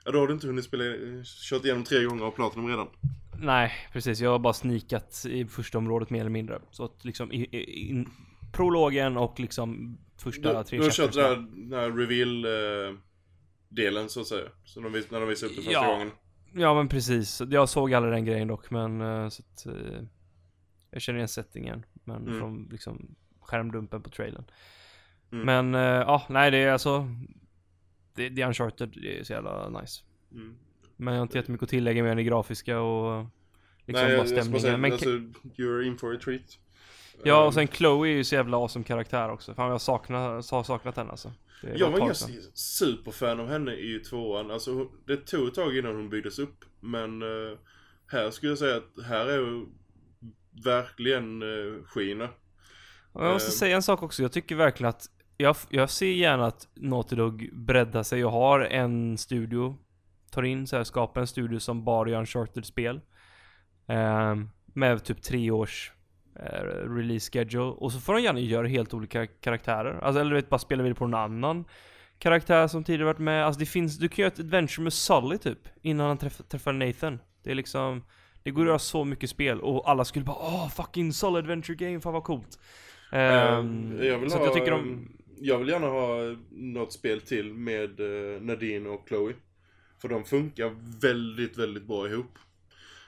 [0.04, 0.84] Ja, då har du inte hunnit spela,
[1.24, 2.88] kört igenom tre gånger och Platinum redan.
[3.42, 4.20] Nej, precis.
[4.20, 6.60] Jag har bara snikat i första området mer eller mindre.
[6.70, 8.10] Så att liksom i, i, in,
[8.52, 12.98] prologen och liksom första Du, tre du har kört den här, den här reveal eh,
[13.68, 14.48] delen så att säga.
[14.64, 15.92] Så de när de visade upp det första Ja.
[15.92, 16.10] gången.
[16.54, 17.42] Ja men precis.
[17.50, 20.02] Jag såg aldrig den grejen dock men eh, så att, eh,
[20.90, 21.86] Jag känner igen settingen.
[22.04, 22.38] Men Mm.
[22.38, 24.44] från liksom skärmdumpen på trailern.
[25.32, 25.46] Mm.
[25.70, 27.08] Men ja, nej det är alltså
[28.14, 30.02] det, det är uncharted, det är så jävla nice.
[30.32, 30.56] Mm.
[30.96, 33.26] Men jag har inte jättemycket att tillägga mer än det grafiska och
[33.86, 34.60] liksom Nej, bara stämningen.
[34.60, 35.08] säga, men, alltså,
[35.56, 36.58] you're in for a treat.
[37.24, 39.54] ja och sen Chloe är ju så jävla awesome karaktär också.
[39.54, 41.32] Fan jag saknar, har saknat henne alltså.
[41.74, 42.30] Jag var sedan.
[42.54, 44.50] superfan av henne i tvåan.
[44.50, 46.64] Alltså, det tog ett tag innan hon byggdes upp.
[46.80, 47.58] Men eh,
[48.06, 49.64] här skulle jag säga att här är
[50.64, 52.30] verkligen uh, skiner.
[53.12, 53.52] Och jag måste Ehm.
[53.52, 57.50] säga en sak också, jag tycker verkligen att jag, jag ser gärna att Naughty Dog
[57.52, 59.76] breddar sig och har en studio
[60.32, 63.00] Tar in så här, skapar en studio som bara gör Uncharted-spel.
[63.86, 65.92] Ehm, Med typ tre års
[66.40, 66.64] eh,
[66.96, 67.64] release schedule.
[67.64, 69.98] Och så får de gärna göra helt olika karaktärer.
[70.02, 71.64] Alltså eller du vet, bara spela vidare på någon annan
[72.18, 73.46] Karaktär som tidigare varit med.
[73.46, 76.72] Alltså det finns, du kan göra ett adventure med Sully typ Innan han träff, träffar
[76.72, 77.18] Nathan.
[77.44, 78.04] Det är liksom
[78.42, 81.76] Det går att göra så mycket spel och alla skulle bara åh fucking solid adventure
[81.76, 82.58] game, fan vad coolt.
[83.12, 85.08] Eh, Ehm, jag vill så ha, jag tycker de, ehm,
[85.40, 89.34] Jag vill gärna ha något spel till med eh, Nadine och Chloe.
[90.02, 92.38] För de funkar väldigt, väldigt bra ihop.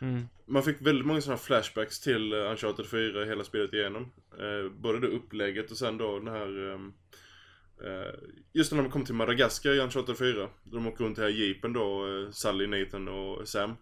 [0.00, 4.12] mm, Man fick väldigt många sådana flashbacks till eh, Uncharted 4 hela spelet igenom.
[4.38, 6.72] Eh, både det upplägget och sen då den här...
[6.74, 6.92] ehm,
[7.84, 8.14] eh,
[8.52, 10.48] just när de kom till Madagaskar i Uncharted 4.
[10.64, 13.74] De åker runt i här jeepen då, eh, Sally, Nathan och Sam.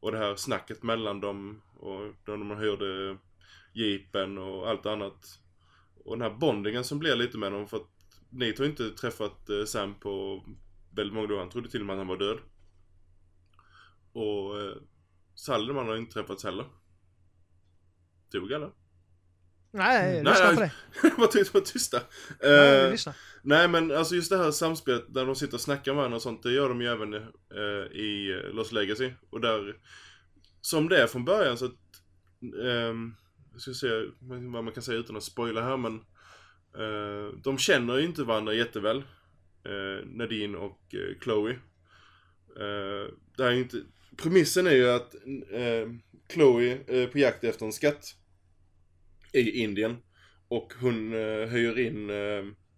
[0.00, 3.18] Och det här snacket mellan dem och då man hörde
[3.72, 5.40] jeepen och allt annat.
[6.04, 7.90] Och den här bondingen som blir lite med dem för att
[8.30, 10.44] Nate har inte träffat eh, Sam på
[10.98, 11.38] väldigt många år.
[11.38, 12.38] Han trodde till och med att han var död.
[14.12, 14.76] Och eh,
[15.34, 16.66] Sally man har inte träffats heller.
[18.32, 18.70] Dog eller?
[19.72, 20.72] Nej, Nej, lyssna på det.
[21.18, 22.00] Vad tyst, tysta.
[22.42, 23.14] Nej, Eh, lyssna.
[23.42, 26.22] nej men alltså just det här samspelet där de sitter och snackar med varandra och
[26.22, 26.42] sånt.
[26.42, 29.12] Det gör de ju även eh, i eh, Lost Legacy.
[29.30, 29.76] Och där,
[30.60, 31.72] som det är från början så att,
[33.52, 33.88] jag ska se
[34.20, 35.94] vad man kan säga utan att spoila här men.
[36.78, 39.02] Eh, de känner ju inte varandra jätteväl.
[39.64, 41.50] Eh, Nadine och eh, Chloe.
[42.56, 43.82] Eh, det här är inte,
[44.16, 45.14] premissen är ju att
[46.32, 48.14] Chloe är på jakt efter en skatt.
[49.32, 49.96] I Indien.
[50.48, 52.10] Och hon eh, höjer in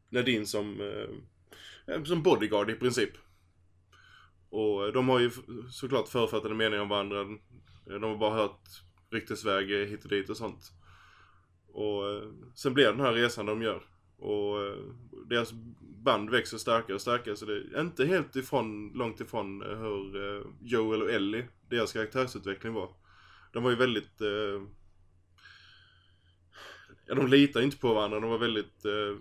[0.08, 0.92] Nadine som,
[2.04, 3.10] som bodyguard i princip.
[4.50, 5.30] Och de har ju
[5.70, 7.24] såklart förutfattade meningar om varandra.
[7.84, 8.60] De har bara hört
[9.10, 10.72] ryktesväg hit och dit och sånt.
[11.72, 12.02] Och
[12.54, 13.89] sen blir det den här resan de gör.
[14.20, 14.76] Och eh,
[15.26, 15.52] deras
[16.04, 20.36] band växer starkare och starkare så det är inte helt ifrån, långt ifrån eh, hur
[20.36, 22.88] eh, Joel och Ellie, deras karaktärsutveckling var.
[23.52, 24.62] De var ju väldigt eh,
[27.06, 28.20] Ja, de litar inte på varandra.
[28.20, 28.84] De var väldigt...
[28.84, 29.16] Eh,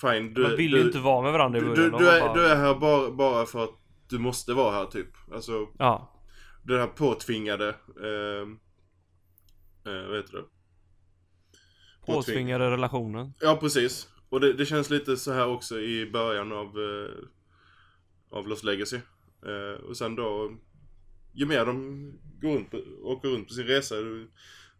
[0.00, 1.90] fine, du, man vill ju du, inte vara med varandra i du, början.
[1.92, 3.74] du, du, var är, bara- du är här bara, bara för att
[4.08, 5.08] du måste vara här typ.
[5.32, 6.22] Alltså, Ja,
[6.64, 7.68] det här påtvingade...
[8.02, 8.48] Eh,
[9.92, 10.44] eh, vad heter det?
[12.06, 13.32] Påtving- påtvingade relationen.
[13.40, 14.08] Ja, precis.
[14.28, 17.24] Och det, det känns lite så här också i början av, eh,
[18.38, 18.96] av Lost Legacy.
[19.46, 20.56] Eh, och sen då,
[21.32, 23.94] ju mer de går runt åker runt på sin resa,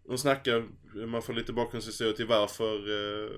[0.08, 0.64] de snackar,
[1.06, 3.30] man får lite bakgrundshistoria till varför eh,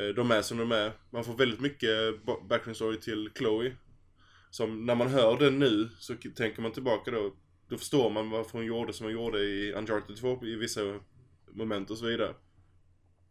[0.00, 0.92] eh, de är som de är.
[1.10, 3.76] Man får väldigt mycket ba- background story till Chloe.
[4.50, 7.34] Som när man hör den nu så tänker man tillbaka då,
[7.68, 10.80] då förstår man varför hon gjorde som hon gjorde i Uncharted 2 i vissa
[11.54, 12.34] moment och så vidare.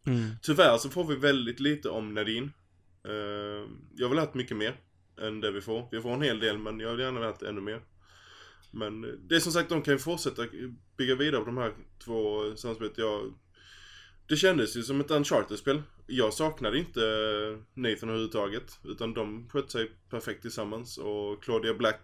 [0.06, 0.30] Mm.
[0.42, 2.52] Tyvärr så får vi väldigt lite om Nadine.
[3.04, 4.80] Eh, jag vill ha haft mycket mer
[5.20, 5.88] än det vi får.
[5.90, 7.82] Vi får en hel del men jag vill gärna ha ännu mer.
[8.70, 10.46] Men eh, det är som sagt, de kan ju fortsätta
[10.96, 11.72] bygga vidare på de här
[12.04, 12.98] två samspelet.
[12.98, 13.34] Jag,
[14.28, 15.82] det kändes ju som ett Uncharted-spel.
[16.06, 17.00] Jag saknade inte
[17.74, 18.78] Nathan överhuvudtaget.
[18.84, 20.98] Utan de skötte sig perfekt tillsammans.
[20.98, 22.00] Och Claudia Black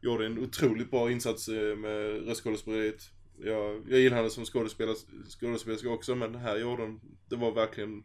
[0.00, 3.10] gjorde en otroligt bra insats eh, med röstskådespeleriet.
[3.38, 4.96] Jag, jag gillar henne som skådespelare,
[5.40, 8.04] skådespelerska också men här gjorde hon, det var verkligen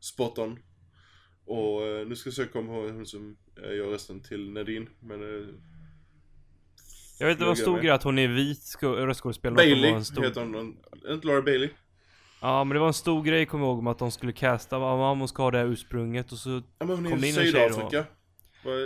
[0.00, 0.58] spot on.
[1.44, 4.88] Och eh, nu ska jag försöka komma ihåg hon som eh, gör rösten till Nadine,
[5.00, 5.22] men...
[5.22, 5.46] Eh,
[7.18, 7.82] Jag vet inte vad över.
[7.82, 9.56] grej att hon är vit röstskådespelare.
[9.56, 10.22] Bailey stor...
[10.22, 10.76] heter hon,
[11.08, 11.70] inte Laura Bailey?
[12.40, 14.76] Ja men det var en stor grej kommer jag ihåg om att de skulle casta,
[14.76, 17.34] ja hon ska ha det här ursprunget och så Ja men hon Kom det in
[17.38, 17.44] en?
[17.44, 18.04] Sydafrika.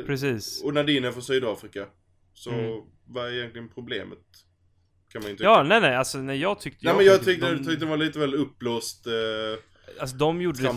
[0.07, 0.63] Precis.
[0.65, 1.87] Och Nadine är från Sydafrika.
[2.35, 2.81] Så Mm.
[3.07, 4.19] vad är egentligen problemet?
[5.13, 5.45] Kan man ju tycka.
[5.45, 7.97] Ja nej nej alltså nej jag tyckte Nej men jag tyckte de, tyckte den var
[7.97, 9.07] lite väl uppblåst.
[9.07, 9.13] Eh,
[10.01, 10.77] Alltså de gjorde en,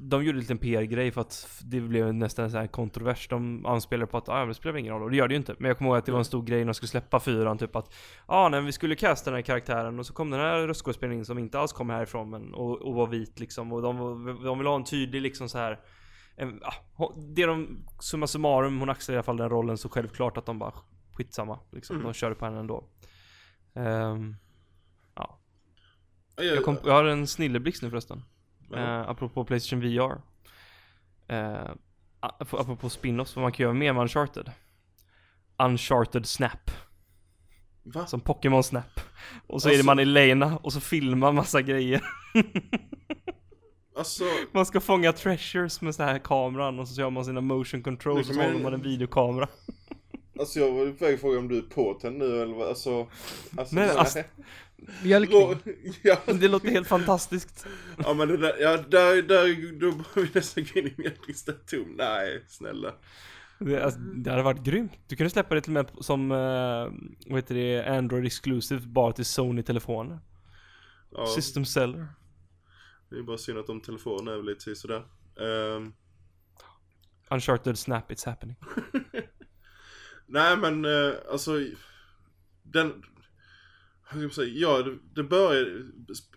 [0.00, 3.28] de gjorde lite en PR-grej för att det blev nästan så här kontrovers.
[3.28, 5.54] De anspelade på att ah, det spelar ingen roll och det gör det ju inte.
[5.58, 7.58] Men jag kommer ihåg att det var en stor grej när de skulle släppa fyran
[7.58, 7.94] typ att
[8.28, 11.24] Ja ah, nej vi skulle casta den här karaktären och så kom den här röstskådespelaren
[11.24, 13.96] som inte alls kom härifrån men och, och var vit liksom och de,
[14.44, 15.80] de vill ha en tydlig liksom så här
[16.36, 16.60] en,
[16.96, 20.46] ah, det de, summa summarum, hon axlar i alla fall den rollen så självklart att
[20.46, 20.72] de bara
[21.12, 21.96] skitsamma liksom.
[21.96, 22.06] Mm.
[22.06, 22.84] De körde på henne ändå.
[23.76, 24.36] Ehm,
[26.36, 28.22] jag, jag, kom, jag har en snilleblixt nu förresten.
[28.70, 28.76] ja.
[28.78, 30.20] Eh, apropå Playstation VR.
[31.28, 31.70] Eh,
[32.20, 34.52] ap- apropå spin-offs, vad man kan göra mer med Uncharted.
[35.58, 36.70] Uncharted Snap.
[37.82, 38.06] Va?
[38.06, 39.00] Som Pokémon Snap.
[39.46, 42.04] Och så är Alltså- det man i Lena och så filmar massa grejer.
[43.96, 47.82] Alltså, Man ska fånga treasures med sån här kameran och så gör man sina motion
[47.82, 49.48] controls och så håller man en videokamera.
[50.38, 53.08] Alltså jag var på väg att fråga om du är påtänd nu eller vad, alltså.
[53.56, 54.22] alltså Nej, så- alltså-
[55.02, 55.56] Mjölkning.
[56.02, 57.66] Ja, Det låter helt fantastiskt.
[57.98, 61.94] ja men det där, ja där, där, då börjar vi nästan gå in i mjölkningsdatum.
[61.98, 62.94] Nej, snälla.
[63.58, 64.92] Det, alltså, det hade varit grymt.
[65.06, 69.12] Du kunde släppa det till och med som, eh, vad heter det, Android exclusive bara
[69.12, 70.18] till Sony-telefoner.
[71.12, 72.06] Ja, System seller.
[73.10, 75.02] det är bara synd att de telefonerna är väl lite sådär.
[75.36, 75.94] Um,
[77.30, 78.56] Uncharted Snap, it's happening.
[80.26, 81.60] nej men eh, alltså.
[82.62, 83.02] den...
[84.08, 84.54] Hur ska man säga?
[84.54, 85.82] Ja, det, det började...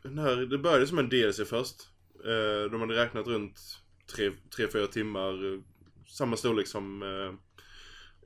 [0.04, 1.76] Den här, det började som en DLC först.
[2.26, 3.60] Eh, de hade räknat runt
[4.18, 5.54] 3-4 timmar.
[5.54, 5.60] Eh,
[6.08, 7.34] samma storlek som eh,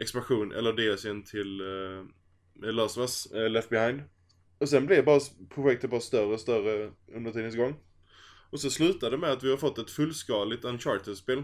[0.02, 4.02] expansion, eller DLCn till eh, Last of Us, eh, Left Behind.
[4.58, 7.76] Och sen blev bara projektet bara större och större under tidens gång.
[8.50, 11.44] Och så slutade det med att vi har fått ett fullskaligt Uncharted-spel.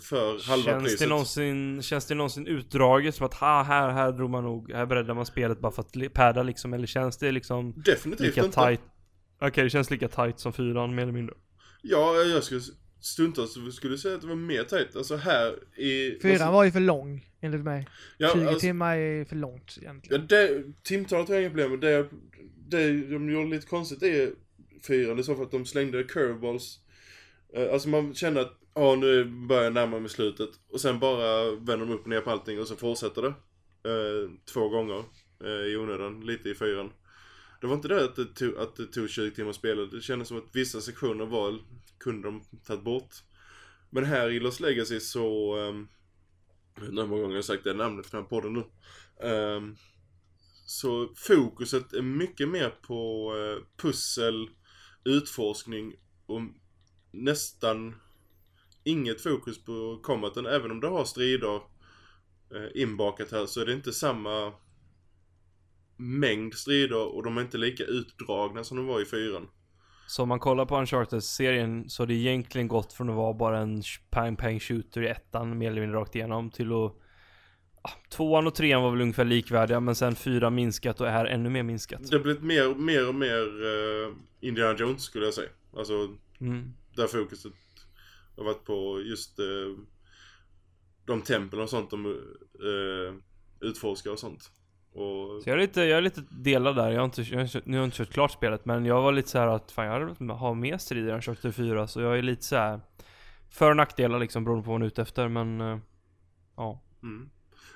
[0.00, 0.98] För halva Känns priset.
[1.00, 4.86] det, någonsin, känns det någonsin utdraget som att ha, här, här drog man nog, här
[4.86, 8.60] breddade man spelet bara för att padda liksom, eller känns det liksom Definitivt lika inte.
[8.60, 8.80] tight?
[9.40, 11.34] Okej, det känns lika tight som fyran mer eller mindre.
[11.82, 12.60] Ja, jag skulle
[13.00, 14.96] stundtals skulle säga att det var mer tajt.
[14.96, 16.18] Alltså här i...
[16.22, 17.88] Fyran var ju för lång, enligt mig.
[18.18, 20.26] ja, 20 alltså, timmar är för långt Ja, egentligen.
[20.26, 21.80] det, timtalet har jag inga problem med.
[21.80, 22.08] Det,
[22.68, 24.30] det de gjorde lite konstigt är
[24.86, 26.78] fyran, det är så för att de slängde curveballs.
[27.54, 30.50] Eh, Alltså man känner att, ja nu börjar jag närma mig slutet.
[30.68, 33.34] Och sen bara vänder de upp och ner på allting och så fortsätter det.
[33.90, 35.04] Eh, två gånger
[35.44, 36.92] eh, i onödan, lite i fyran.
[37.60, 39.82] Det var inte det att det tog, att det tog 20 timmar att spela.
[39.82, 41.58] Det kändes som att vissa sektioner var,
[41.98, 43.14] kunde de tagit bort.
[43.90, 45.88] Men här i Los Legacy så, um,
[46.74, 48.64] jag vet inte hur många gånger jag sagt det namnet för den här podden nu.
[49.28, 49.76] Ehm,
[50.66, 54.50] så fokuset är mycket mer på eh, pussel,
[55.04, 55.94] utforskning
[56.26, 56.40] och
[57.10, 57.94] nästan
[58.84, 60.46] inget fokus på combaten.
[60.46, 61.54] Även om det har strider
[62.54, 64.52] eh, inbakat här så är det inte samma
[65.96, 69.48] mängd strider och de är inte lika utdragna som de var i fyran.
[70.06, 73.58] Så om man kollar på Uncharted-serien så har det egentligen gått från att vara bara
[73.58, 76.92] en sh- pang pang shooter i ettan mer eller mindre rakt igenom till att
[78.10, 81.50] Tvåan och trean var väl ungefär likvärdiga men sen fyra minskat och är här ännu
[81.50, 82.10] mer minskat.
[82.10, 85.48] Det har blivit mer, mer och mer eh, Indiana Jones skulle jag säga.
[85.76, 86.08] Alltså
[86.40, 86.72] Mm.
[86.96, 87.52] där fokuset
[88.36, 89.84] har varit på just eh,
[91.06, 93.14] de tempel och sånt de eh,
[93.60, 94.50] utforskar och sånt.
[94.92, 96.90] Och Så jag är lite, jag är lite delad där.
[96.90, 99.12] Jag har inte, jag har, nu har jag inte kört klart spelet men jag var
[99.12, 102.18] lite så här att fan jag hade ha mer strider än Uncharted 4 så jag
[102.18, 102.80] är lite så här
[103.50, 105.78] för och nackdelar liksom beroende på vad man är ute efter men eh,
[106.56, 106.82] ja.
[107.02, 107.30] Mm.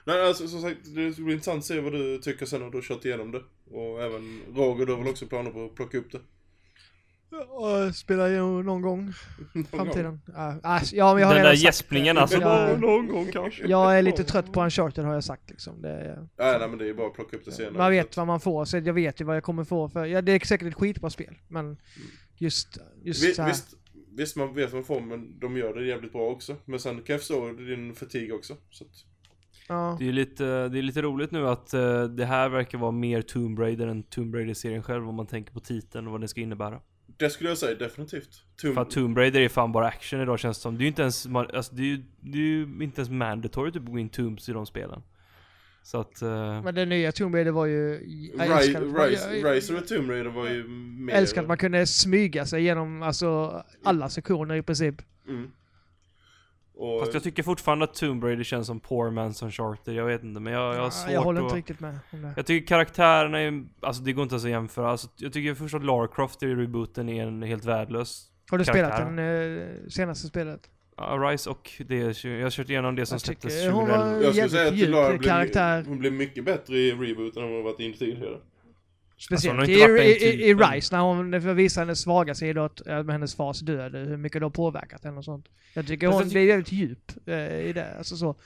[0.05, 2.71] Nej, alltså som sagt, det ska bli intressant att se vad du tycker sen när
[2.71, 3.43] du har kört igenom det.
[3.71, 6.21] Och även Roger, du har väl också planer på att plocka upp det?
[7.31, 9.13] Och spela någon gång
[9.55, 10.21] i framtiden.
[10.35, 12.41] Ja, alltså, ja, men jag har Den där gäspningen alltså.
[12.41, 13.67] Jag, någon gång kanske.
[13.67, 15.83] jag är lite trött på Uncharted har jag sagt liksom.
[15.83, 17.73] Det är, Nej, nej men det är ju bara att plocka upp det senare.
[17.73, 20.23] man vet vad man får, så jag vet ju vad jag kommer få för, ja,
[20.23, 21.77] det är säkert ett skitbra spel, men
[22.37, 23.75] just, just Vi, så här, visst,
[24.17, 26.57] visst, man vet vad man får men de gör det jävligt bra också.
[26.65, 28.57] Men sen kan jag förstå din fatig också.
[28.71, 28.91] Så att,
[29.69, 29.97] ja.
[29.99, 33.23] Det är lite, det är lite roligt nu att eh, det här verkar vara mer
[33.23, 36.41] Tomb Raider än Tomb Raider-serien själv om man tänker på titeln och vad den ska
[36.41, 36.81] innebära.
[37.17, 38.43] Det skulle jag säga definitivt.
[38.57, 40.79] Tomb, För att Tomb Raider är fan bara action idag känns det som.
[40.79, 43.73] Det är ju inte ens, alltså det är ju, det är ju inte ens mandatory
[43.73, 45.03] typ att gå in Tombs i de spelen.
[45.83, 47.99] Så att, eh, Men det nya Tomb Raider var ju...
[47.99, 51.15] Rise, Rise of the Tomb Raider var ju mer...
[51.15, 54.95] älskar att man kunde smyga sig genom alltså, alla sektioner i princip.
[55.29, 55.51] Mm.
[56.79, 60.23] Och, fast jag tycker fortfarande att Tomb Raider känns som Poor Man's Uncharted, jag vet
[60.23, 61.45] inte men jag, jag har svårt jag håller att...
[61.45, 62.33] inte riktigt med om det.
[62.37, 64.91] Jag tycker karaktärerna är, alltså det går inte ens att jämföra.
[64.91, 68.65] Alltså, jag tycker först att Lara Croft i rebooten är en helt värdelös Har du
[68.65, 69.17] spelat karaktär.
[69.17, 70.61] den eh, senaste spelet?
[70.97, 74.25] Ja, Rise och det, jag har kört igenom det som släpptes tycker hon var- 2011.
[74.25, 75.85] jag skulle säga att Lara blev, karaktär.
[75.89, 78.39] hon blev mycket bättre i rebooten än vad hon varit in tidigare.
[79.19, 80.55] Speciellt Alltså, i, i, i.
[80.55, 84.41] Rise, när hon visar hennes svaga sidor, att, ja, med hennes fars död, hur mycket
[84.41, 85.49] det har påverkat henne och sånt.
[85.75, 88.37] Jag tycker hon blir väldigt djup eh, i det, alltså så.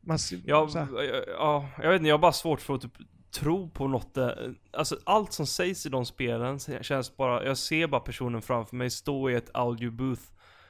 [0.00, 2.92] Man, Ja, så ja, ja, jag vet inte, jag har bara svårt för att typ
[3.30, 4.30] tro på något eh,
[4.72, 8.90] Alltså allt som sägs i de spelen känns bara, jag ser bara personen framför mig
[8.90, 10.22] stå i ett audio booth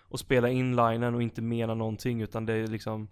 [0.09, 3.09] och spela inlinen och inte mena någonting utan det är liksom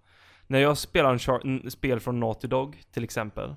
[0.46, 3.54] När jag spelar en spel från Naughty Dog till exempel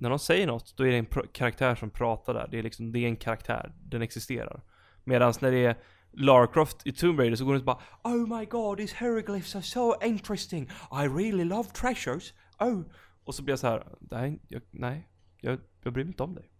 [0.00, 2.48] När de säger något, då är det en karaktär som pratar där.
[2.50, 4.62] Det är liksom, det är en karaktär, den existerar.
[5.04, 5.76] Medan när det är
[6.12, 9.54] Lara Croft i Tomb Raider så går det inte bara Oh my god, these hieroglyphs
[9.56, 10.62] are so interesting.
[10.92, 12.32] I really love treasures.
[12.58, 12.82] Oh.
[13.24, 15.08] Och så blir jag så här, nej, jag, nej,
[15.40, 16.50] jag, jag bryr mig inte om dig.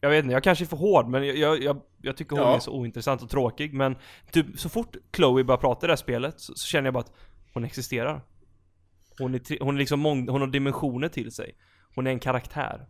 [0.00, 2.44] Jag vet inte, jag kanske är för hård men jag, jag, jag, jag tycker hon
[2.44, 2.56] Ja.
[2.56, 3.74] är så ointressant och tråkig.
[3.74, 3.96] Men
[4.32, 7.04] typ så fort Chloe börjar prata i det här spelet så, så känner jag bara
[7.04, 7.12] att
[7.54, 8.22] hon existerar.
[9.18, 11.56] Hon är, hon är liksom mång, hon har dimensioner till sig.
[11.98, 12.86] Hon är en karaktär.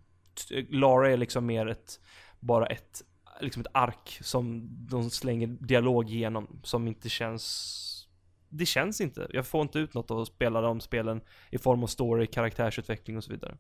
[0.68, 2.00] Lara är liksom mer ett,
[2.40, 3.02] bara ett,
[3.40, 8.08] liksom ett ark som de slänger dialog igenom som inte känns
[8.48, 9.26] det känns inte.
[9.30, 13.16] Jag får inte ut något av att spela de spelen i form av story, karaktärsutveckling
[13.16, 13.56] och så vidare.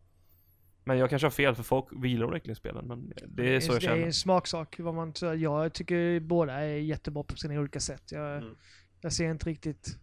[0.84, 3.80] Men jag kanske har fel för folk gillar verkligen spelen men det är så jag
[3.80, 4.06] det är känner.
[4.06, 4.76] en smaksak.
[4.78, 8.12] Vad man, jag tycker båda är jättebra på sina olika sätt.
[8.12, 8.56] Jag, Mm.
[9.00, 9.98] jag ser inte riktigt...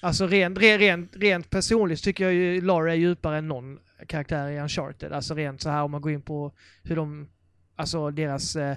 [0.00, 4.60] Alltså rent, rent, rent, personligt tycker jag ju Lara är djupare än någon karaktär i
[4.60, 5.12] Uncharted.
[5.12, 7.28] Alltså rent så här om man går in på hur de,
[7.76, 8.76] alltså deras, eh,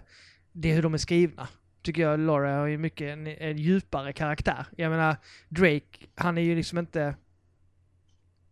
[0.51, 1.47] det hur de är skrivna.
[1.81, 4.65] Tycker jag Lara har ju mycket en, en djupare karaktär.
[4.77, 5.15] Jag menar,
[5.49, 7.15] Drake, han är ju liksom inte,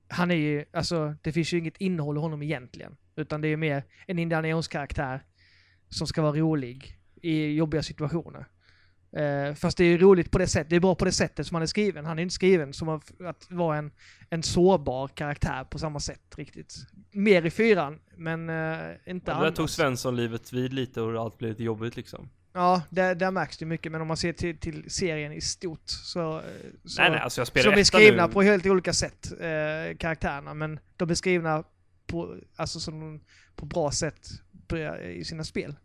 [0.08, 2.98] han är ju, alltså det finns ju inget innehåll i honom egentligen.
[3.16, 5.24] Utan det är mer en Indiana Jones-karaktär
[5.90, 8.46] som ska vara rolig i jobbiga situationer.
[9.12, 11.48] Eh, fast det är ju roligt på det sättet, det är bra på det sättet
[11.48, 12.06] som han är skriven.
[12.06, 13.12] Han är inte skriven som att,
[13.50, 13.92] vara en,
[14.30, 16.76] en sårbar karaktär på samma sätt riktigt.
[17.12, 18.56] Mer i fyran, men eh,
[19.06, 19.56] inte Ja, där annars.
[19.56, 22.30] tog Svensson livet vid lite och allt blev lite jobbigt liksom.
[22.54, 25.82] Ja, där, där märks det mycket, men om man ser till, till serien i stort
[25.86, 26.38] så...
[26.38, 26.44] eh,
[26.86, 28.34] så nej nej, alltså jag så spelar de är skrivna nu.
[28.34, 31.64] på helt olika sätt, eh, karaktärerna, men de är skrivna
[32.08, 33.22] på, alltså som,
[33.56, 34.28] på bra sätt
[34.68, 35.76] på- i sina spel.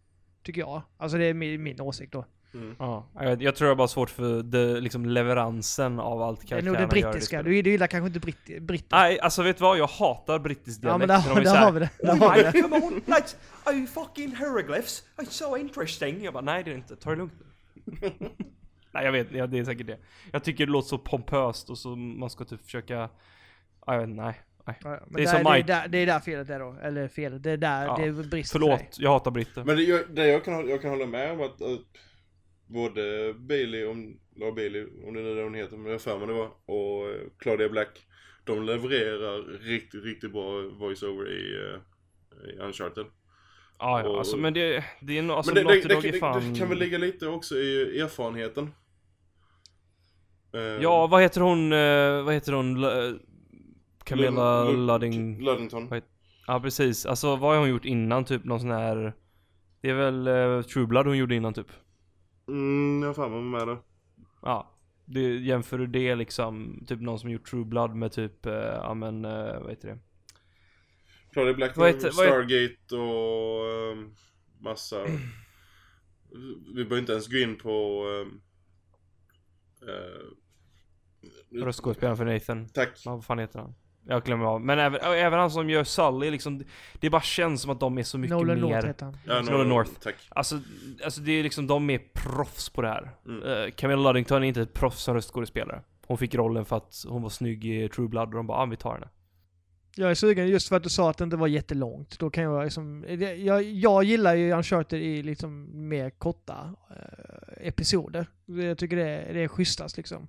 [0.43, 0.83] Tycker jag.
[0.97, 2.25] Alltså det är min, min åsikt då.
[2.55, 2.77] Mm.
[2.79, 6.55] Ja, jag, jag tror det är bara svårt för det, liksom leveransen av allt Det
[6.55, 7.43] är nog karaktärerna det gör brittiska.
[7.43, 8.97] Du, du gillar kanske inte britt, britter?
[8.97, 9.79] Nej, alltså vet du vad?
[9.79, 11.09] Jag hatar brittisk ja dialekt.
[11.09, 11.91] men när där, där så här, har vi det.
[12.03, 12.63] Där har vi det.
[12.63, 13.37] Come on, lads!
[13.65, 15.03] Are you fucking hieroglyphs?
[15.17, 16.25] It's so interesting.
[16.25, 16.97] Jag bara, nej det är det inte.
[16.97, 17.33] Ta det lugnt.
[18.93, 19.99] nej jag vet, ja, det är säkert det.
[20.33, 22.95] Jag tycker det låter så pompöst och så man ska typ försöka,
[23.87, 24.41] ja, jag vet nej.
[24.67, 24.77] nej.
[24.85, 25.67] Ja, men Det är där, som det, är Mike.
[25.73, 26.77] där, det är där felet är då.
[26.83, 28.59] Eller felet, det är där Ja, det brister.
[28.59, 29.65] Förlåt, jag hatar britter.
[29.65, 31.81] Men det, jag, det jag, kan, jag kan hålla med om att, att
[32.75, 36.27] både Bailey, om, la Bailey, om det är det hon heter, men jag för mig
[36.27, 38.07] det var, och eh, Claudia Black,
[38.45, 43.07] de levererar riktigt, riktigt bra voice-over i, eh, i Uncharted.
[43.79, 46.03] Ja, ja, och- alltså men det, det är nog, alltså men det, det, det, Dog
[46.03, 46.55] det, fan...
[46.55, 48.71] kan väl ligga lite också i erfarenheten.
[50.55, 51.71] Eh, Ja, vad heter hon,
[52.25, 52.85] vad heter hon,
[54.05, 55.45] Camilla Lud- Ludding?
[55.45, 56.03] Luddington.
[56.47, 59.13] Ja precis, alltså vad har hon gjort innan typ någon sån här
[59.81, 61.67] Det är väl uh, True Blood hon gjorde innan typ
[62.49, 63.79] Mm, jag har för mig med det.
[64.43, 68.53] Ja det, Jämför du det liksom, typ någon som gjort True Blood med typ, uh,
[68.53, 69.99] ja men uh, vad heter det?
[71.33, 74.15] Claudia Black, Vad heter- Stargate och ehm,
[74.61, 75.05] massa...
[76.75, 78.05] Vi behöver inte ens gå in på...
[78.21, 78.41] Um,
[81.63, 83.03] Röstskådespelaren för Nathan tack.
[83.05, 83.75] Ja, vad fan heter han?
[84.07, 86.65] Jag glömmer av, men även, även han som gör Sully liksom
[87.01, 89.17] Det bara känns som att de är så mycket Nolan mer North heter han.
[89.27, 89.91] Ja, Nolan North.
[90.03, 90.15] Tack.
[90.29, 90.61] Alltså,
[91.05, 93.11] alltså det är liksom, de är proffs på det här.
[93.27, 93.43] Mm.
[93.43, 95.83] Uh, Camilla Luddington är inte ett proffs som röstskådespelare.
[96.07, 98.67] Hon fick rollen för att hon var snygg i True Blood och de bara ah,
[98.67, 99.09] vi tar henne.
[99.97, 102.19] Jag är sugen just för att du sa att det inte var jättelångt.
[102.19, 103.05] Då kan jag liksom,
[103.39, 108.27] jag, jag gillar ju Uncharted i liksom mer korta eh, episoder.
[108.47, 110.29] Jag tycker det, är- det är schysstast liksom.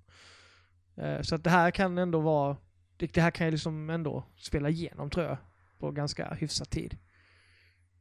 [0.97, 2.57] Eh, så att det här kan ändå vara,
[2.97, 5.37] det, det här kan jag liksom ändå spela igenom tror jag.
[5.79, 6.97] På ganska hyfsat tid.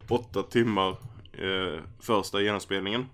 [0.08, 0.90] Åtta timmar
[1.32, 3.06] eh, första genomspelningen.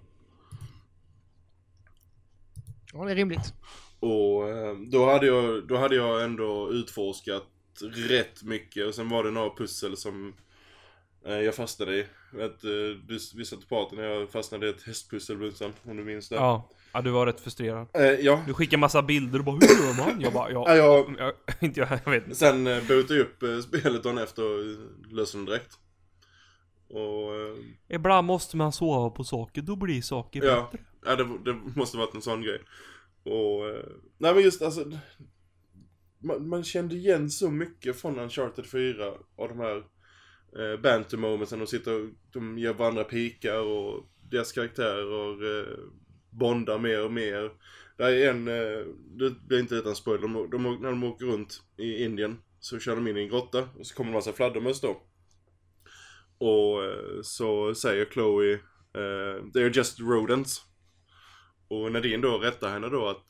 [2.93, 3.55] Ja, det är rimligt.
[4.01, 7.47] Och eh, då hade, jag, då hade jag ändå utforskat
[7.95, 10.35] rätt mycket och sen var det några pussel som
[11.27, 12.07] eh, jag fastnade i.
[12.33, 12.71] Att, eh,
[13.07, 15.53] du, vi satt och pratade när jag fastnade i ett hästpussel
[15.85, 16.35] om du minns det.
[16.35, 16.71] Ja.
[16.92, 17.88] Ja, du var rätt frustrerad.
[17.94, 18.42] Eh, ja.
[18.46, 20.20] Du skickar massa bilder och bara hur gör man?
[20.20, 22.35] Jag bara Ja, ja, jag, jag, inte jag, jag vet inte.
[22.37, 24.64] sen eh, bootade jag upp eh, spelet dagen efter och
[25.12, 25.79] löste det direkt.
[26.88, 27.57] Och eh,
[27.96, 30.85] Ibland måste man sova på saker, då blir saker Ja, bättre.
[31.05, 32.61] ja det, det måste varit en sån grej.
[33.24, 33.85] Och, eh,
[34.18, 34.85] nej men just alltså,
[36.22, 39.76] man, man kände igen så mycket från Uncharted 4 av de här
[40.59, 41.59] eh, banter momentsen.
[41.59, 45.79] De sitter och de ger varandra pikar och deras karaktärer eh,
[46.31, 47.51] bondar mer och mer.
[47.97, 48.87] Det är en, eh,
[49.19, 52.97] det blir inte utan spoiler, de, de, när de åker runt i Indien så kör
[52.97, 55.03] de in i en grotta och så kommer en massa fladdermöss då.
[56.38, 58.61] Och eh, så säger Chloe eh,
[58.93, 60.62] 'they They're just rodents.
[61.69, 63.27] Och Nadine då rättar henne då att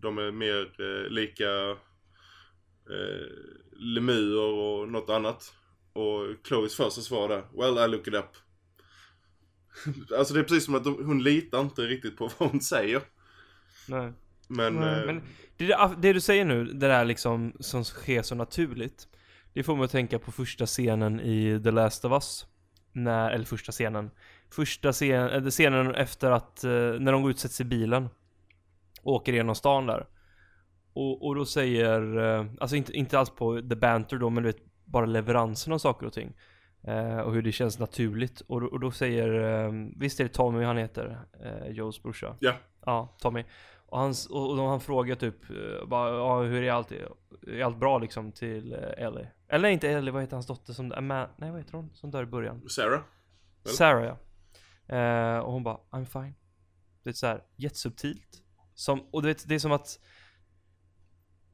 [0.00, 0.72] de är mer
[1.08, 1.76] lika
[2.90, 3.26] eh,
[3.78, 5.54] lemurer och något annat.
[5.92, 8.45] Och Chloes första svar där, Well I look it up.
[10.18, 13.02] alltså det är precis som att de, hon litar inte riktigt på vad hon säger.
[13.88, 14.12] Nej.
[14.48, 15.22] Men, Nej, eh, Men
[15.56, 19.08] det, det du säger nu, det där liksom som sker så naturligt.
[19.52, 22.46] Det får mig att tänka på första scenen i The Last of Us.
[22.92, 24.10] När, eller första scenen.
[24.50, 28.08] Första scen, eller scenen efter att, eh, när de går ut sig i bilen.
[29.02, 30.06] Och åker igenom stan där.
[30.92, 34.48] Och, och då säger, eh, alltså inte, inte alls på the banter då, men du
[34.48, 36.32] vet bara leveransen av saker och ting.
[36.86, 38.40] Eh, och hur det känns naturligt.
[38.40, 41.18] Och, då- och då säger, eh, visst är det Tommy han heter?
[41.44, 42.36] Eh, Joes brorsa.
[42.40, 42.54] ja.
[42.86, 43.44] Ja, Tommy.
[43.86, 47.76] Och han, och, och han frågar typ, eh, bara, ja, hur är allt, är allt
[47.76, 49.28] bra liksom till Ellie?
[49.48, 52.22] Eller inte Ellie, vad heter hans dotter som, Ama, nej vad heter hon som dör
[52.22, 52.68] i början?
[52.68, 53.00] Sarah?
[53.64, 53.72] Väl?
[53.74, 54.16] Sarah ja.
[54.96, 56.34] Eh, och hon bara, I'm fine.
[57.02, 58.42] Det är så här jättesubtilt.
[58.74, 59.98] Som, och du vet, det är som att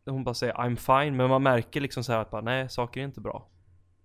[0.07, 3.01] hon bara säger I'm fine, men man märker liksom så här att bara, nej, saker
[3.01, 3.49] är inte bra.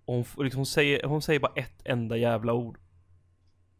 [0.08, 2.80] Hon, liksom, hon, säger, hon säger bara ett enda jävla ord.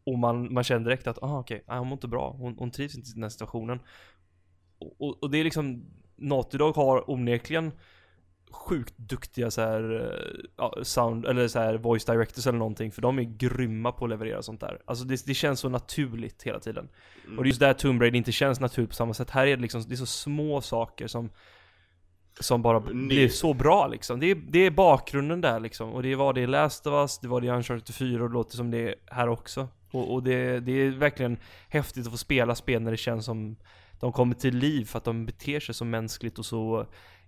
[0.04, 2.36] Och man, man känner direkt att, ah okej, okay, hon mår inte bra.
[2.40, 3.80] Hon, hon trivs inte i den här situationen.
[4.80, 7.72] Och, och, och det är liksom, Naughty Dog har onekligen
[8.52, 12.92] sjukt duktiga så här, eh, ja, sound, eller så här voice directors eller någonting.
[12.92, 14.82] För de är grymma på att leverera sånt där.
[14.86, 16.90] Alltså det, det känns så naturligt hela tiden.
[17.26, 17.38] Mm.
[17.38, 19.30] Och det är just där Tomb Raider inte känns naturligt på samma sätt.
[19.30, 21.30] Här är det liksom, det är så små saker som
[22.40, 24.20] som bara blir så bra liksom.
[24.20, 25.90] Det är, det är bakgrunden där liksom.
[25.94, 28.30] Och det var det i Last of Us, det var det i Uncharted 4 och
[28.30, 29.68] det låter som det är här också.
[29.92, 31.38] Och, och det, det är verkligen
[31.70, 33.56] häftigt att få spela spel när det känns som
[34.00, 36.86] de kommer till liv för att de beter sig så mänskligt och så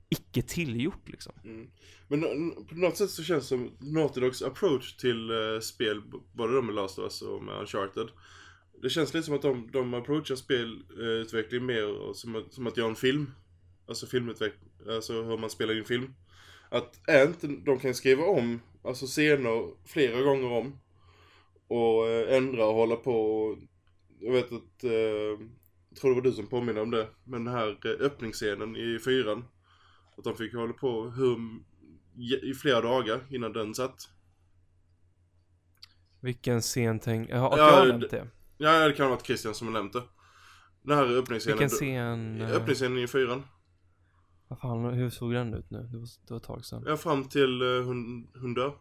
[0.09, 1.33] icke tillgjort liksom.
[1.43, 1.67] Mm.
[2.07, 2.21] Men
[2.69, 6.01] på något sätt så känns det som Naughty Dogs approach till eh, spel,
[6.33, 8.07] både de med Last of Us och med Uncharted.
[8.81, 12.89] Det känns lite som att de, de approachar spelutveckling mer som, att- som att göra
[12.89, 13.31] en film.
[13.89, 16.13] Alltså filmutveckling, alltså hur man spelar in film.
[16.69, 20.79] Att inte, de kan skriva om, alltså scener flera gånger om.
[21.67, 23.57] Och eh, ändra och hålla på och,
[24.19, 24.91] Jag vet att, eh,
[25.89, 27.07] jag tror det var du som påminner om det.
[27.23, 29.45] Men den här eh, öppningsscenen i fyran.
[30.17, 31.37] Att de fick hålla på hur,
[32.43, 34.09] i flera dagar innan den satt.
[36.19, 37.29] Vilken scen tänk...
[37.29, 38.27] Ja, Ja, jag har det- nämnt det.
[38.57, 40.03] Ja, det kan ha varit Christian som har nämnt det.
[40.81, 41.57] Den här öppningsscenen.
[41.59, 42.41] Vilken scen...
[42.41, 43.43] eh, Öppningsscenen i fyran.
[44.49, 45.77] Vad fan, hur såg den ut nu?
[45.91, 46.83] Det var, det var ett tag sedan.
[46.87, 47.85] Ja, fram till uh,
[48.41, 48.73] hon dör.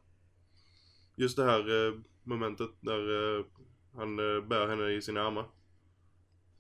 [1.16, 1.94] Just det här eh,
[2.24, 3.44] momentet där eh,
[3.96, 5.46] han uh, bär henne i sina armar.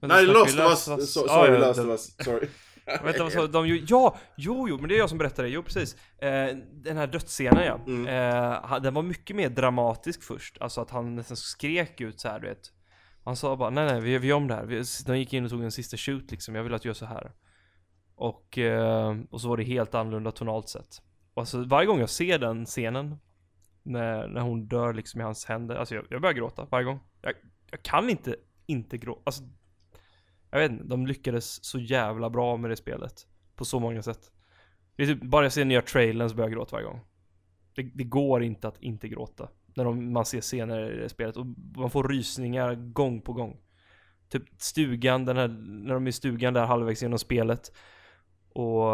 [0.00, 1.12] Men Nej, Last of Us!
[1.12, 2.16] So, sorry, Last den- of Us.
[2.24, 2.48] Sorry.
[3.04, 5.48] Vänta vad sa de ju, ja, jo, jo, men det är jag som berättar det,
[5.48, 5.94] jo precis.
[6.18, 8.06] Eh, den här dödsscenen ja, Mm.
[8.06, 12.40] eh, den var mycket mer dramatisk först, alltså att han nästan skrek ut så här,
[12.40, 12.72] du vet.
[13.24, 14.64] Han sa bara, nej nej, vi, vi gör om det här.
[14.64, 16.94] Vi, de gick in och tog en sista shoot liksom, jag vill att du gör
[16.94, 17.32] så här.
[18.18, 21.02] Och, eh, och så var det helt annorlunda tonalt sett.
[21.34, 23.16] Och alltså varje gång jag ser den scenen,
[23.82, 27.00] när, när hon dör liksom i hans händer, alltså jag, jag börjar gråta varje gång.
[27.22, 27.32] Jag,
[27.70, 29.42] jag kan inte, inte gråta, alltså
[30.50, 33.26] jag vet inte, de lyckades så jävla bra med det spelet.
[33.54, 34.32] På så många sätt.
[34.96, 37.00] Det är typ, bara jag ser nya trailern så börjar jag gråta varje gång.
[37.74, 39.48] Det, det går inte att inte gråta.
[39.74, 41.46] När de, man ser scener i det spelet och
[41.76, 43.60] man får rysningar gång på gång.
[44.28, 47.72] Typ stugan, den här, när de är i stugan där halvvägs genom spelet.
[48.58, 48.92] Och...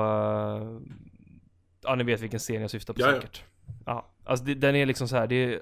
[1.83, 3.15] Ja ni vet vilken scen jag syftar på Ja, ja.
[3.15, 3.45] säkert.
[3.87, 5.61] Ja, alltså det, den är liksom så här, det.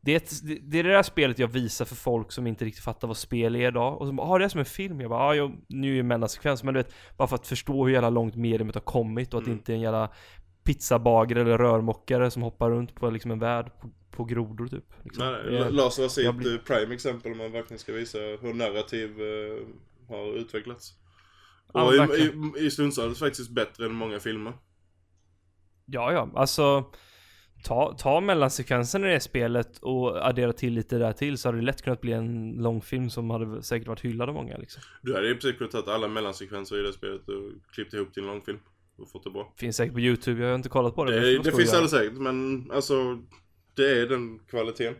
[0.00, 2.64] Det är, ett, det, det är det där spelet jag visar för folk som inte
[2.64, 4.00] riktigt fattar vad spel är idag.
[4.00, 5.00] Och som bara, ah, det är som en film.
[5.00, 6.62] Jag bara, ah, jo, nu är det mellansekvens.
[6.62, 9.44] Men du vet, bara för att förstå hur jävla långt mediumet har kommit och att
[9.44, 9.58] det Mm.
[9.58, 10.10] inte är en jävla
[10.64, 14.84] pizzabagare eller rörmokare som hoppar runt på liksom en värld på, på grodor typ.
[15.04, 15.24] Liksom.
[15.24, 19.10] Nej, Det är jag ett blir- prime exempel om man verkligen ska visa hur narrativ
[19.20, 19.66] eh,
[20.16, 20.94] har utvecklats.
[21.72, 24.52] Och i, i, i det faktiskt bättre än många filmer.
[25.86, 26.92] Ja, ja, alltså
[27.64, 31.64] ta, ta mellansekvensen i det spelet och addera till lite där till så hade det
[31.64, 34.82] lätt kunnat bli en långfilm som hade säkert varit hyllad av många liksom.
[35.02, 38.22] Du hade i princip kunnat ta alla mellansekvenser i det spelet och klippt ihop till
[38.22, 38.58] en långfilm.
[38.96, 39.52] Och fått det bra.
[39.56, 41.20] Finns säkert på youtube, jag har inte kollat på det.
[41.20, 43.18] Det, det finns alldeles säkert, men alltså
[43.74, 44.94] det är den kvaliteten.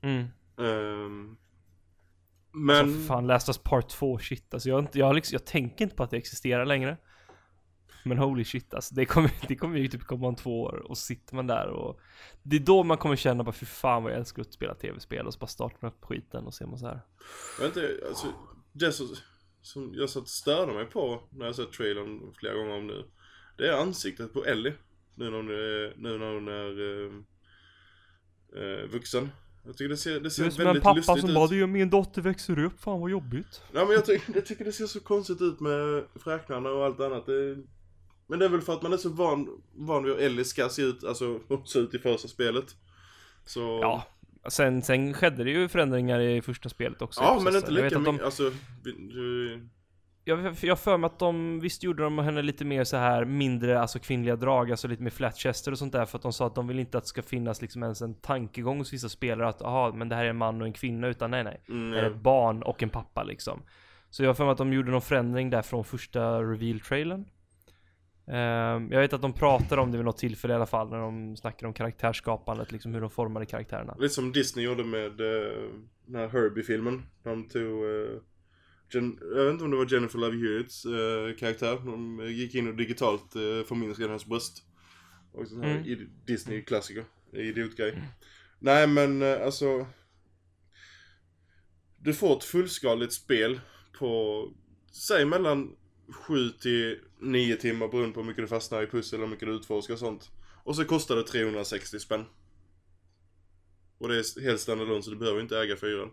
[0.00, 0.24] Mm.
[0.58, 1.36] Ehm,
[2.52, 2.76] Men...
[2.76, 4.68] Alltså, fan, Last of Part 2, shit alltså.
[4.68, 6.96] Jag, jag, liksom, jag tänker inte på att det existerar längre.
[8.04, 8.94] Men holy shit alltså.
[8.94, 11.68] Det kommer, det kommer ju typ komma om två år och så sitter man där
[11.68, 12.00] och
[12.42, 15.26] Det är då man kommer känna bara fy fan vad jag älskar att spela tv-spel
[15.26, 17.00] och så bara startar man upp skiten och ser man så här.
[17.58, 18.26] Jag vet inte, alltså
[18.72, 19.06] det som,
[19.62, 23.04] som jag satt och störde mig på när jag sett trailern flera gånger om nu.
[23.56, 24.74] Det är ansiktet på Ellie.
[25.14, 27.06] Nu när hon är, nu när hon är
[28.56, 29.30] eh, vuxen.
[29.64, 31.34] Jag tycker det ser, det ser Det är som en väldigt pappa lustigt som ut.
[31.34, 33.62] bara du, min dotter växer upp, fan vad jobbigt.
[33.72, 37.00] Ja men jag, tycker, jag tycker det ser så konstigt ut med fräknarna och allt
[37.00, 37.26] annat.
[37.26, 37.56] Det,
[38.26, 40.68] men det är väl för att man är så van, van vid hur Ellie ska
[40.68, 42.64] se ut, alltså hon ser ut i första spelet.
[43.44, 43.60] Så...
[43.82, 44.06] Ja.
[44.48, 47.20] Sen, sen skedde det ju förändringar i första spelet också.
[47.20, 48.52] Ja men inte lika de- mycket, alltså...
[48.84, 49.60] vi-
[50.28, 53.24] Jag, jag har för mig att de, visst gjorde de henne lite mer så här
[53.24, 56.46] mindre, alltså kvinnliga drag, alltså lite mer flatchester och sånt där för att de sa
[56.46, 59.48] att de vill inte att det ska finnas liksom ens en tankegång hos vissa spelare
[59.48, 61.60] att aha, men det här är en man och en kvinna utan nej nej.
[61.68, 63.62] mm, Det är ett barn och en pappa liksom.
[64.10, 67.24] Så jag har för mig att de gjorde någon förändring där från första reveal-trailern.
[68.26, 70.98] Ehm, jag vet att de pratade om det vid något tillfälle i alla fall när
[70.98, 73.96] de snackade om karaktärsskapandet, liksom hur de formade karaktärerna.
[73.98, 75.70] Lite som Disney gjorde med uh,
[76.06, 77.02] den här Herbie-filmen.
[77.22, 78.20] De tog, eh,
[78.92, 81.76] Jen, jag vet inte om det var Jennifer Love Hewitts eh, karaktär.
[81.84, 84.62] De gick in och digitalt uh, förminskade hennes bröst.
[85.32, 85.86] Och sån här Mm.
[85.86, 87.04] i- Disney-klassiker.
[87.32, 88.02] Idiotgrej.
[88.58, 89.86] Nej men eh, alltså.
[92.00, 93.60] Du får ett fullskaligt spel
[93.98, 94.44] på,
[94.92, 95.76] säg mellan
[96.12, 99.48] 7 till nio timmar beroende på hur mycket du fastnar i pussel och hur mycket
[99.48, 100.30] du utforskar och sånt.
[100.64, 102.24] Och så kostar det 360 spänn.
[103.98, 106.10] Och det är helt standalone så du behöver inte äga fyran.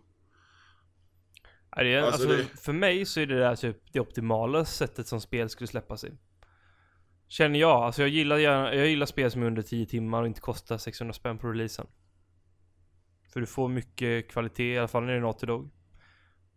[1.75, 5.21] Det Alltså, alltså, det- För mig så är det där typ det optimala sättet som
[5.21, 6.11] spel skulle släppas i.
[7.27, 7.83] Känner jag.
[7.83, 10.77] Alltså jag gillar, gärna, jag gillar spel som är under 10 timmar och inte kostar
[10.77, 11.87] 600 spänn på releasen.
[13.33, 15.69] För du får mycket kvalitet, i alla fall när det är Naughty Dog.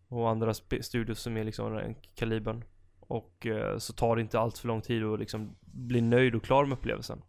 [0.09, 2.65] Och andra studios som är liksom den kalibern.
[3.01, 6.45] Och eh, så tar det inte allt för lång tid att liksom bli nöjd och
[6.45, 7.23] klar med upplevelsen.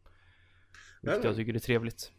[1.02, 2.12] Vilket Nej, jag tycker är trevligt.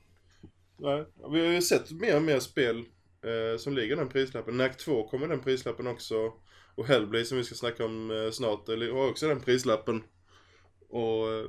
[0.79, 2.85] Nej, vi har ju sett mer och mer spel
[3.25, 4.57] eh, som ligger den prislappen.
[4.57, 6.33] NAC 2 kommer den prislappen också.
[6.75, 10.03] Och Hellblade som vi ska snacka om eh, snart, har också den prislappen.
[10.89, 11.45] Och eh,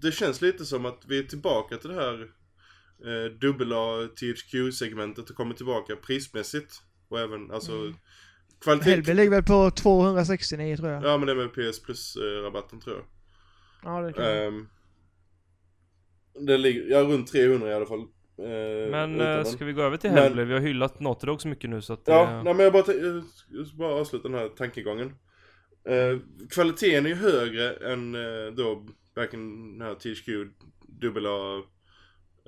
[0.00, 2.22] det känns lite som att vi är tillbaka till det här
[3.04, 6.74] eh, dubbel-A THQ-segmentet och kommer tillbaka prismässigt.
[7.08, 7.94] Och även alltså Mm.
[8.60, 8.90] kvalitet.
[8.90, 11.04] Hellblade ligger väl på 269 tror jag.
[11.04, 13.04] Ja men det är med PS Plus-rabatten tror jag.
[13.84, 14.26] Ja, det kan.
[14.26, 14.68] Um,
[16.46, 18.06] det ligger, ja runt 300 i alla fall.
[18.38, 20.48] Eh, Men eh, ska vi gå över till Men- Hellblade?
[20.48, 22.02] Vi har hyllat Naughty Dog så mycket nu så att...
[22.04, 22.92] Ja, eh, nej men jag bara,
[23.50, 25.14] jag ska bara avsluta den här tankegången.
[25.88, 26.18] Eh,
[26.50, 30.28] kvaliteten är ju högre än eh, då back in den här THQ
[31.00, 31.56] dubbla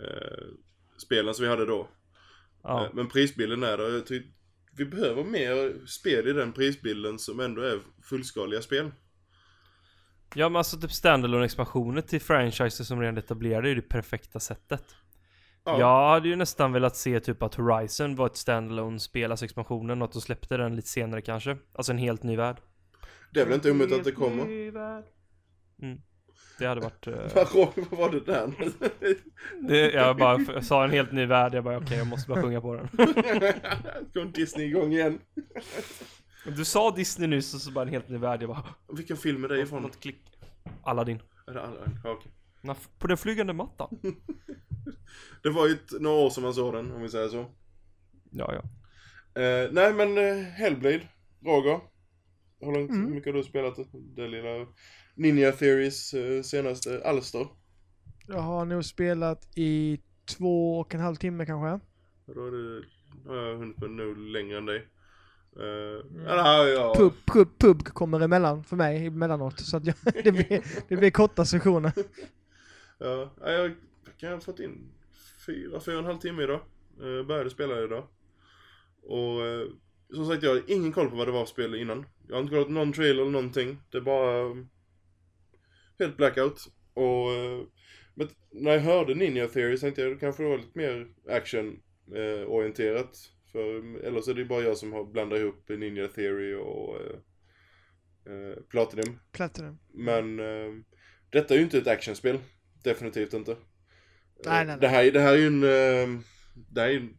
[0.03, 0.45] eh,
[0.97, 1.89] spelen som vi hade då.
[2.62, 2.85] ja.
[2.85, 3.91] Eh, men prisbilden är där.
[3.95, 4.30] Jag tycker
[4.76, 8.91] vi behöver mer spel i den prisbilden som ändå är fullskaliga spel.
[10.35, 14.41] Ja men alltså typ standalone expansioner till franchiser som redan etablerade är ju det perfekta
[14.41, 14.85] sättet.
[15.64, 15.78] Ja.
[15.80, 20.02] Jag hade ju nästan velat se typ att Horizon var ett standalone spel, alltså expansionen,
[20.02, 21.56] och att de släppte den lite senare kanske.
[21.74, 22.56] Alltså en helt ny värld.
[23.30, 24.42] Det är väl inte omöjligt att det kommer.
[25.82, 26.00] Mm.
[26.58, 27.06] Det hade varit...
[27.06, 28.52] eh, Vad var det där?
[29.68, 32.42] det, jag bara jag sa en helt ny värld, jag bara okej jag måste bara
[32.42, 32.88] sjunga på den.
[34.12, 35.20] Kom Disney igång igen.
[36.56, 38.64] Du sa Disney nyss och så bara en helt ny värld, jag bara...
[38.96, 39.82] Vilken film är det ifrån?
[39.82, 40.38] Något klick.
[40.82, 41.22] Aladdin.
[41.46, 41.98] Är det Aladdin?
[42.04, 42.32] Ja, okej.
[42.98, 43.98] På den flygande mattan.
[45.42, 47.46] Det var ju ett, några år som man såg den, om vi säger så.
[48.30, 48.62] Ja ja.
[49.42, 51.08] Eh, nej men eh, Hellblade,
[51.44, 51.80] Roger.
[52.60, 53.06] Hur långt, Mm.
[53.06, 53.76] hur mycket har du spelat
[54.16, 54.28] det?
[54.28, 54.66] Lilla
[55.14, 57.46] Ninja Theories eh, senaste alster?
[58.26, 61.86] Jag har nog spelat i två och en halv timme kanske.
[62.34, 62.84] Då är det,
[63.28, 64.86] har jag hunnit med nog längre än dig.
[65.56, 66.24] Uh, Mm.
[66.26, 66.94] ja, ja.
[66.96, 69.60] Pub, pub, pub kommer emellan för mig emellanåt.
[69.60, 69.94] Så att jag,
[70.24, 71.92] det, blir, det blir korta sessioner.
[72.99, 73.72] Ja, ja, jag
[74.18, 74.92] kan ha fått in
[75.47, 76.61] fyra, fyra och en halv timme idag.
[77.03, 78.09] Uh, började spela idag.
[79.03, 79.66] Och eh,
[80.14, 82.07] som sagt, jag har ingen koll på vad det var för spel innan.
[82.28, 83.78] Jag har inte kollat någon trailer eller någonting.
[83.90, 84.70] Det är bara um,
[85.99, 86.61] helt blackout.
[86.95, 87.62] Och eh,
[88.14, 91.82] men när jag hörde Ninja Theory tänkte jag det kanske var lite mer action
[92.14, 93.16] eh, orienterat.
[93.53, 97.16] För eller så är det bara jag som har blandat ihop Ninja Theory och eh,
[98.34, 99.18] eh, Platinum.
[99.32, 99.78] Platinum.
[99.92, 100.72] Men eh,
[101.30, 102.38] detta är ju inte ett actionspel.
[102.85, 103.57] Definitivt inte.
[104.45, 104.78] Nej, nej.
[104.80, 105.62] Det, här, det här är ju en...
[105.62, 106.20] eh,
[106.55, 107.18] Det här är ju en...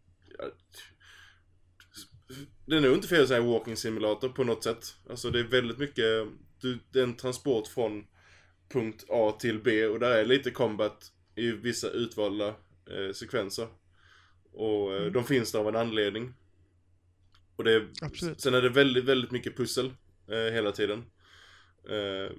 [2.65, 4.95] Det är nog inte fel att säga walking simulator på något sätt.
[5.09, 6.05] Alltså det är väldigt mycket...
[6.61, 8.05] Du, det är en transport från
[8.69, 12.47] punkt A till B och där är lite combat i vissa utvalda
[12.91, 13.67] eh, sekvenser.
[14.53, 15.13] Och eh, Mm.
[15.13, 16.33] de finns där av en anledning.
[17.55, 18.41] Och det är, Absolut.
[18.41, 19.85] Sen är det väldigt, väldigt mycket pussel
[20.27, 21.03] eh, hela tiden.
[21.89, 22.35] Eh,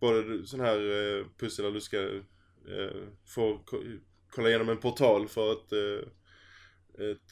[0.00, 2.20] både sån här eh, pussel där du ska
[2.68, 3.82] eh, få ko-
[4.30, 6.08] kolla igenom en portal för att eh,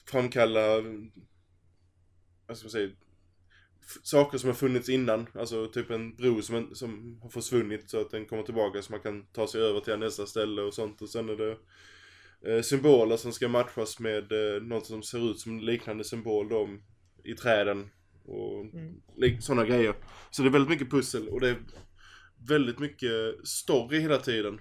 [0.07, 0.81] framkalla,
[2.47, 2.91] vad ska man säga,
[4.03, 5.26] saker som har funnits innan.
[5.35, 8.93] Alltså typ en bro som, en, som har försvunnit så att den kommer tillbaka så
[8.93, 11.03] man kan ta sig över till nästa ställe och sånt.
[11.03, 11.57] Och sen är det
[12.57, 16.49] eh, symboler som ska matchas med eh, något som ser ut som en liknande symbol
[16.49, 16.68] då
[17.24, 17.91] i träden
[18.24, 19.41] och Mm.
[19.41, 19.95] sådana grejer.
[20.31, 21.57] Så det är väldigt mycket pussel och det är
[22.49, 24.61] väldigt mycket story hela tiden.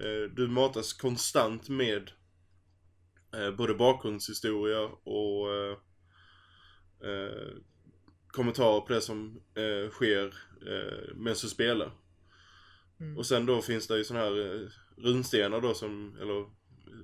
[0.00, 2.10] Eh, du matas konstant med
[3.34, 5.76] eh, både bakgrundshistoria och eh,
[8.26, 9.40] kommentarer på det som
[9.90, 10.34] sker
[11.14, 11.92] medan du spelar.
[13.00, 13.18] Mm.
[13.18, 16.46] Och sen då finns det ju sådana här runstenar då som, eller,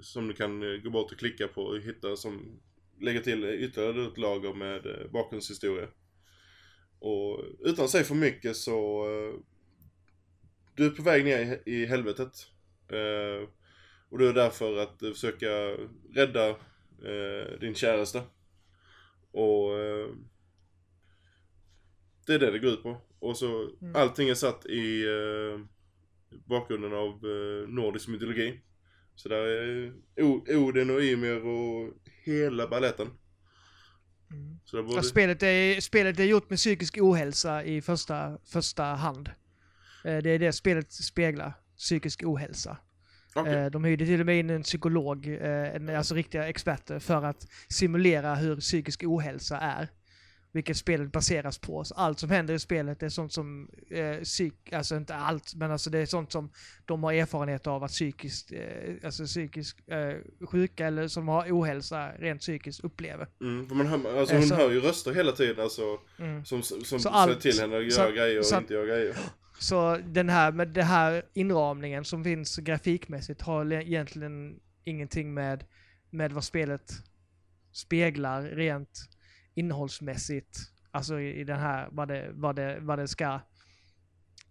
[0.02, 2.60] som du kan gå bort och klicka på och hitta som
[3.00, 5.88] lägger till ytterligare ett lager med bakgrundshistoria.
[6.98, 9.06] Och utan att säga för mycket så
[10.74, 12.55] du är på väg ner i helvetet.
[12.88, 13.48] Eh,
[14.08, 15.46] och du är där för att försöka
[16.14, 18.22] rädda eh, din käraste.
[19.30, 20.08] Och eh,
[22.26, 23.00] det är det det går ut på.
[23.18, 23.96] Och så Mm.
[23.96, 25.60] allting är satt i eh,
[26.44, 28.60] bakgrunden av eh, nordisk mytologi.
[29.14, 29.92] Så där är
[30.56, 33.06] Odin och Ymir och hela balletten.
[34.30, 34.58] Mm.
[34.64, 34.96] Så både...
[34.96, 39.28] Ja, spelet, är, spelet är gjort med psykisk ohälsa i första, första hand.
[40.04, 42.76] Eh, det är det spelet speglar, psykisk ohälsa.
[43.34, 43.54] Okej.
[43.54, 47.24] Eh, De hyrde till och med in en psykolog, eh, en, alltså riktiga experter, för
[47.24, 49.88] att simulera hur psykisk ohälsa är.
[50.52, 51.84] Vilket spelet baseras på.
[51.84, 55.70] Så allt som händer i spelet är sånt som, eh, psyk, alltså inte allt, men
[55.70, 56.50] alltså det är sånt som
[56.84, 62.12] de har erfarenhet av att psykiskt, eh, alltså psykiskt eh, sjuka eller som har ohälsa
[62.18, 63.26] rent psykiskt upplever.
[63.40, 65.82] Mm, för man hör, alltså Eh, hon så- hör ju röster hela tiden alltså,
[66.18, 66.44] Mm.
[66.44, 69.16] som, som Så säger till henne att göra grejer och så inte göra grejer.
[69.58, 75.64] Så den här, med det här inramningen som finns grafikmässigt har egentligen ingenting med,
[76.10, 76.92] med vad spelet
[77.72, 79.08] speglar rent
[79.54, 80.58] innehållsmässigt.
[80.90, 83.40] Alltså i, i den här, vad det, vad, det, vad det ska...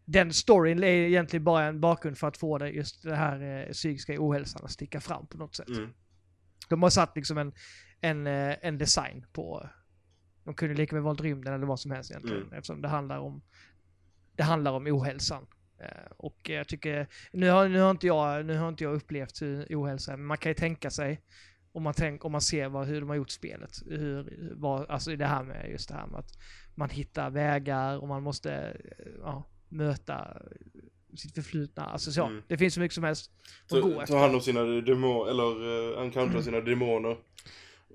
[0.06, 3.72] Den storyn är egentligen bara en bakgrund för att få det, just det här eh,
[3.72, 5.70] psykiska ohälsan att sticka fram på något sätt.
[5.70, 5.90] Mm.
[6.70, 7.54] De har satt liksom en,
[8.02, 9.70] en, eh, en design på...
[10.44, 12.42] De kunde lika väl valt rymden eller vad som helst egentligen.
[12.42, 12.54] Mm.
[12.54, 13.42] Eftersom det handlar om,
[14.36, 15.46] det handlar om ohälsan.
[15.80, 19.42] Eh, Och jag tycker, nu har, nu har, inte, jag, nu har inte jag upplevt
[19.70, 21.22] ohälsa men man kan ju tänka sig
[21.72, 23.82] om man, tänk, om man ser vad, hur de har gjort spelet.
[23.86, 26.32] Hur, vad, alltså det här med just det här med att
[26.76, 30.38] man hittar vägar och man måste eh, ja, möta
[31.16, 31.86] sitt förflutna.
[31.86, 32.44] Alltså så, Mm.
[32.48, 33.32] det finns så mycket som helst
[33.72, 34.14] att gå efter.
[34.14, 37.18] ta hand om sina demoner, eller uh, encountra sina demoner.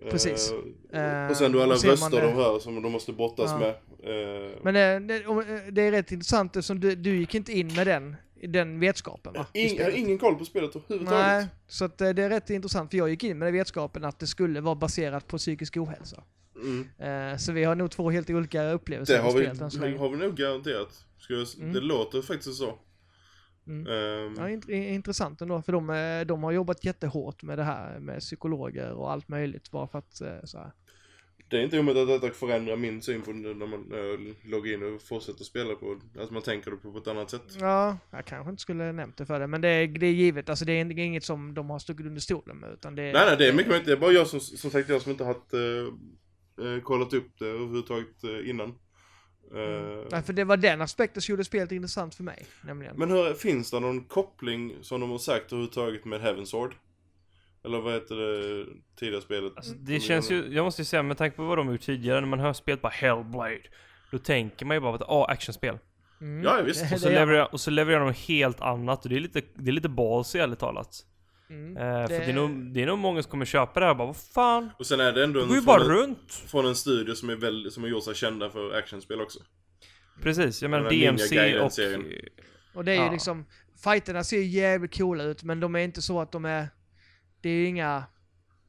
[0.03, 0.11] Eh.
[0.11, 0.53] Precis.
[0.92, 3.59] Eh, Eh, och sen då alla röster de hör som de måste brottas Ja.
[3.59, 3.68] med.
[3.68, 7.74] Eh, Men det, det, om- det är rätt intressant eftersom du, du gick inte in
[7.74, 8.16] med den,
[8.48, 9.46] den vetskapen va?
[9.53, 11.26] I ing, jag har ingen koll på spelet överhuvudtaget.
[11.26, 14.05] Nej, så att eh, det är rätt intressant för jag gick in med den vetskapen
[14.05, 16.22] att det skulle vara baserat på psykisk ohälsa.
[16.57, 16.88] Mm.
[17.32, 20.36] Eh, så vi har nog två helt olika upplevelser Det har vi, har vi nog
[20.36, 21.05] garanterat.
[21.18, 21.72] Ska jag, Mm.
[21.72, 22.78] Det låter faktiskt så.
[23.67, 23.87] Mm.
[23.87, 27.99] Ehm, Ja, int- intressant ändå, för de, eh, de har jobbat jättehårt med det här
[27.99, 30.73] med psykologer och allt möjligt bara för att eh, så här.
[31.49, 34.95] Det är inte omöjligt att detta förändrar min syn på när man äh, loggar in
[34.95, 37.43] och fortsätter spela på Alltså man tänker på, på ett annat sätt.
[37.61, 40.49] Ja, jag kanske inte skulle nämnt det för det, men det är, det är givet,
[40.49, 43.13] alltså det är inget som de har stuckit under stolen med utan det är...
[43.13, 43.87] Nej nej, det är mycket möjligt.
[43.87, 47.39] Det är bara jag som, som sagt jag som inte haft äh, äh, kollat upp
[47.39, 48.75] det överhuvudtaget äh, innan.
[49.55, 52.97] Eh, Nej, för det var den aspekten som gjorde spelet intressant för mig, nämligen.
[52.97, 56.74] Men hur, finns det någon koppling som de har sagt överhuvudtaget med Heaven Sword?
[57.64, 58.66] Eller vad heter det
[58.97, 59.53] tidigare spelet?
[59.57, 62.20] Alltså, det känns ju, jag måste ju säga med tanke på vad de gjort tidigare,
[62.20, 63.61] när man hör spelet bara Hellblade.
[64.11, 65.78] Då tänker man ju bara att ah, actionspel.
[66.20, 66.45] Mm.
[66.45, 66.93] Ja, visst.
[66.93, 69.72] Och så, levererar, och så levererar de helt annat och det är lite, det är
[69.72, 71.07] lite ballsy ärligt talat.
[71.51, 71.76] Mm.
[71.76, 73.90] Eh, För Det- det är, nog, det är nog många som kommer köpa det här
[73.90, 74.70] och bara vad fan?
[74.78, 76.32] Och sen är det ändå Det en, går ju från, bara en, runt.
[76.46, 79.40] från en studio som, är väl, som har gjort sig kända för actionspel också.
[80.22, 81.70] Precis, jag menar DMC och...
[82.74, 83.12] Och det är ju Ja.
[83.12, 83.46] liksom,
[83.84, 86.68] fighterna ser ju jävligt coola ut, men de är inte så att de är,
[87.40, 88.05] det är ju inga,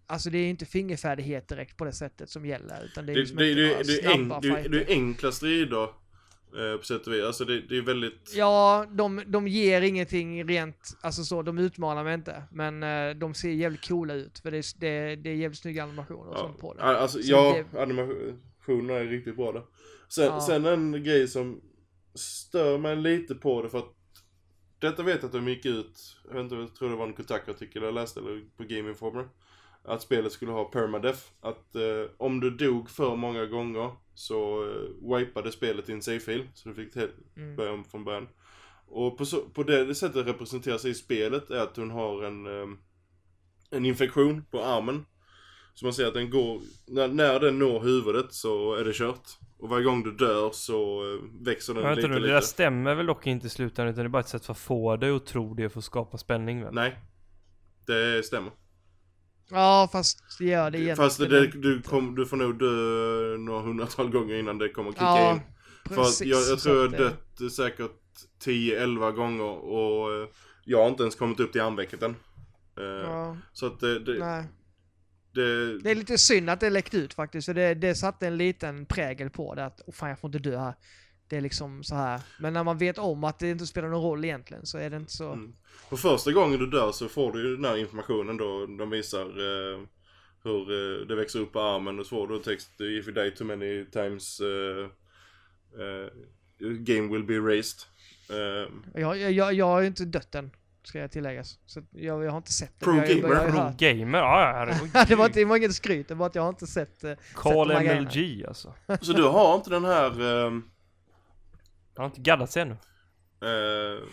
[0.08, 3.20] alltså det är inte fingerfärdighet direkt på det sättet som gäller, utan det är Det,
[3.20, 4.30] liksom det, det, några det, är en,
[4.64, 5.88] det, det är enkla strider
[6.80, 7.24] på sätt och vis.
[7.24, 8.34] Alltså det, det är väldigt...
[8.36, 12.44] Ja, de, de ger ingenting rent, alltså så, de utmanar mig inte.
[12.52, 15.84] Men eh, de ser jävligt coola ut, för det är, det, det är jävligt snygga
[15.84, 16.82] animationer och Ja, sånt på det.
[16.84, 19.64] alltså, Så ja det- animationerna är riktigt bra där.
[20.10, 20.42] Sen, Ja.
[20.42, 21.62] sen en grej som
[22.16, 23.94] stör mig lite på det för att
[24.80, 27.14] detta vet jag att de gick ut, jag vet inte, jag tror det var en
[27.14, 29.28] Kotaku-artikel jag läste eller på Game Informer.
[29.84, 31.20] Att spelet skulle ha permadeath.
[31.42, 36.48] Att eh, om du dog för många gånger så eh, wipade spelet din save-fil.
[36.54, 37.56] Så du fick helt Mm.
[37.56, 38.28] börja om från början.
[38.88, 42.78] Och på, så, på det sättet representeras i spelet är att hon har en, eh,
[43.72, 45.06] en infektion på armen.
[45.74, 49.30] Så man ser att den går, när, när den når huvudet så är det kört.
[49.58, 52.34] Och varje gång du dör så eh, växer den lite nu, det lite.
[52.34, 54.60] där stämmer väl dock inte i slutändan utan det är bara ett sätt för att
[54.60, 56.74] få dig att tro det för att skapa spänning väl?
[56.74, 57.00] Nej.
[57.88, 58.52] Det stämmer.
[59.52, 61.10] Ja, fast det gör det egentligen.
[61.10, 65.04] Fast det, du, kom, du får nog dö några hundratal gånger innan det kommer kicka
[65.04, 65.42] Ja, in.
[65.86, 66.28] För precis.
[66.28, 67.92] jag, jag så tror jag dött eh, säkert
[68.46, 70.28] 10-11 gånger och eh,
[70.66, 72.16] jag har inte ens kommit upp till armvecket än.
[72.78, 74.46] Eh, Ja, Så att det, det,
[75.34, 78.38] det, Det är lite synd att det läckte ut faktiskt, för det, det satte en
[78.38, 80.76] liten prägel på det att oh, fan jag får inte dö här.
[81.32, 82.22] Det är liksom så här.
[82.40, 84.98] Men när man vet om att det inte spelar någon roll egentligen så är det
[84.98, 85.32] inte så...
[85.32, 85.54] Mm.
[85.90, 88.66] På första gången du dör så får du ju den här informationen då.
[88.66, 89.80] De visar eh,
[90.44, 93.32] hur eh, det växer upp på armen och så får du text If you die
[93.32, 94.86] too many times eh,
[95.86, 96.10] eh,
[96.80, 97.80] Game will be raised.
[98.30, 100.52] Eh, Jag, jag, jag, har ju inte dött än,
[100.84, 101.60] ska jag tilläggas.
[101.66, 102.86] Så jag, jag har inte sett det.
[102.86, 103.36] Pro jag, gamer.
[103.36, 105.08] jag, jag, Pro gamer, ja ja herregud.
[105.08, 107.04] det, var inte, det var inget skryt, det var att jag har inte sett...
[107.04, 108.02] eh, Call grejerna.
[108.02, 108.74] MLG alltså.
[109.02, 110.52] så du har inte den här eh,
[111.96, 112.74] Jag har inte gaddat sig ännu.
[113.42, 114.08] eh,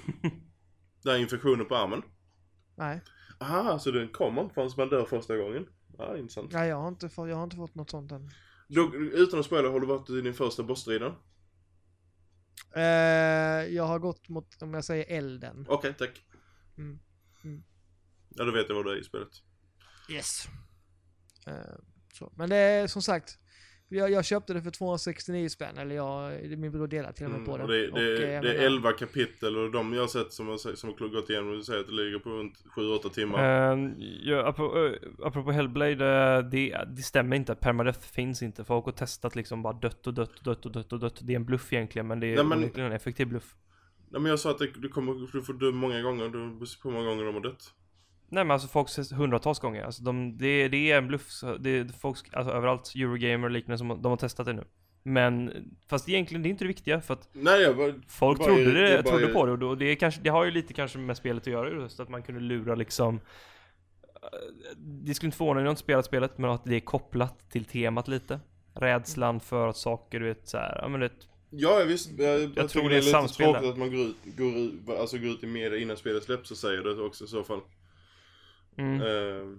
[1.03, 2.03] den här infektionen på armen?
[2.77, 3.01] Nej,
[3.41, 5.67] Aha, så den kommer inte förrän man dör första gången?
[5.99, 6.53] Ja, intressant.
[6.53, 8.31] nej jag, har inte fått, jag har inte fått något sånt än.
[8.69, 11.13] Då, utan att spoila, har du varit i din första bossstriden?
[12.75, 12.83] Eh,
[13.75, 15.67] jag har gått mot, om jag säger elden.
[15.69, 16.23] Okej, tack.
[16.79, 16.99] Mm.
[17.45, 17.63] Mm.
[18.29, 19.29] Ja, då vet jag vad det är i spelet.
[20.11, 20.49] Yes.
[21.47, 21.55] Eh,
[22.15, 22.33] så.
[22.37, 23.39] Men det är som sagt,
[23.89, 27.41] jag, jag köpte det för 269 spänn, eller jag, min bror delade till och med
[27.41, 27.63] Mm, på det.
[27.63, 30.09] och det, det, Och, eh, jag det är menar- 11 kapitel och de jag har
[30.09, 33.09] sett som har, som har gått igenom och säger att det ligger på runt 7-8
[33.09, 33.73] timmar.
[33.77, 37.55] Uh, ja, apropå, eh, apropå Hellblade, eh, det, det stämmer inte.
[37.55, 38.65] Permadeath finns inte.
[38.65, 41.19] Folk har testat liksom bara dött och dött och dött och dött och dött.
[41.23, 43.55] Det är en bluff egentligen, men det är Nej, men- en effektiv bluff.
[44.11, 46.83] Nej men jag sa att det, du, kommer, du får dö många gånger, du beror
[46.83, 47.75] på hur många gånger de har dött.
[48.31, 49.85] Nej men alltså folk ses hundratals gånger.
[49.85, 51.29] Alltså de, det, det är en bluff.
[51.61, 54.65] Det, det folk, alltså överallt, Eurogamer och liknande, som, de har testat det nu.
[55.03, 55.53] Men,
[55.89, 58.65] fast egentligen det är inte det viktiga för att Nej jag bara, folk Bara- trodde,
[58.65, 60.51] det, det är bara- trodde på det och då, det, är kanske, det har ju
[60.51, 63.15] lite kanske med spelet att göra just att man kunde lura liksom
[64.23, 64.29] eh,
[64.79, 67.51] Det skulle inte förvåna mig om jag inte spelat spelet men att det är kopplat
[67.51, 68.41] till temat lite
[68.75, 71.11] Rädslan för att saker, du vet såhär, ja men det
[71.51, 72.11] Ja, visst.
[72.19, 73.71] Jag, jag, tror tycker det det är är lite tråkigt där.
[73.71, 76.57] att man går ut, går, ut, alltså går ut i media innan spelet släpps och
[76.57, 77.61] säger det också i så fall.
[78.79, 79.01] Mm.
[79.01, 79.59] Eh,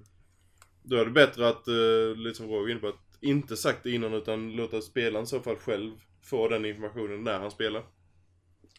[0.83, 3.83] då är det bättre att, uh, lite som Roger var inne på, att inte sagt
[3.83, 5.91] det innan utan låta spelaren i så fall själv
[6.21, 7.83] få den informationen när han spelar.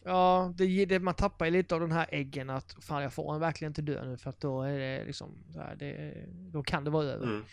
[0.03, 3.39] Ja, det, det, man tappar ju lite av den här äggen att fan jag får
[3.39, 6.83] verkligen inte dö nu för att då är det liksom så här, det, då kan
[6.83, 7.25] det vara över.
[7.25, 7.43] Mm.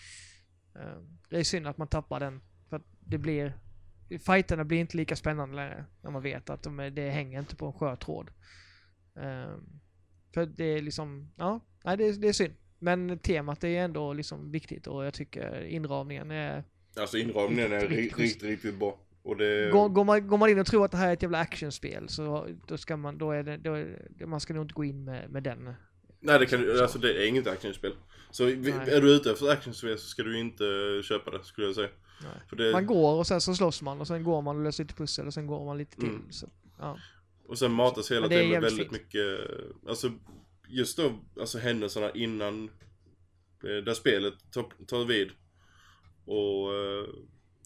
[0.74, 3.52] Eh, Det är synd att man tappar den för att det blir
[4.26, 7.56] Fighterna blir inte lika spännande längre när man vet att de är, det hänger inte
[7.56, 8.30] på en skör tråd.
[9.16, 9.56] Eh,
[10.34, 12.54] För det är liksom, ja, nej det, är- det är synd.
[12.78, 16.64] Men temat är ändå liksom viktigt och jag tycker inramningen är...
[16.96, 18.98] Alltså inramningen är Riktigt, riktigt, riktigt riktigt, riktigt bra.
[19.22, 19.70] Och det...
[19.72, 22.08] Går, går, man, går man in och tror att det här är ett jävla actionspel
[22.08, 24.84] så då ska man, då är det, då är det man ska nog inte gå
[24.84, 25.74] in med, med den.
[26.20, 26.82] Nej det kan Så.
[26.82, 27.92] alltså det är inget actionspel.
[28.30, 28.70] Så Nej.
[28.70, 30.64] är du ute efter actionspel så ska du inte
[31.04, 31.88] köpa det skulle jag säga.
[32.56, 34.94] Det, Man går och sen så slåss man och sen går man och löser lite
[34.94, 36.08] pussel och sen går man lite till.
[36.08, 36.32] Mm.
[36.32, 36.46] Så,
[36.78, 36.98] ja.
[37.48, 38.92] Och sen matas hela är tiden med väldigt fint.
[38.92, 39.38] mycket,
[39.88, 40.12] alltså
[40.68, 42.64] just då, alltså händelserna innan,
[43.64, 45.30] eh, där spelet tar, tar vid.
[46.24, 47.08] Och eh,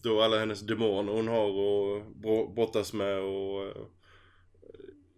[0.03, 3.85] då alla hennes demoner hon har och brottas med och eh,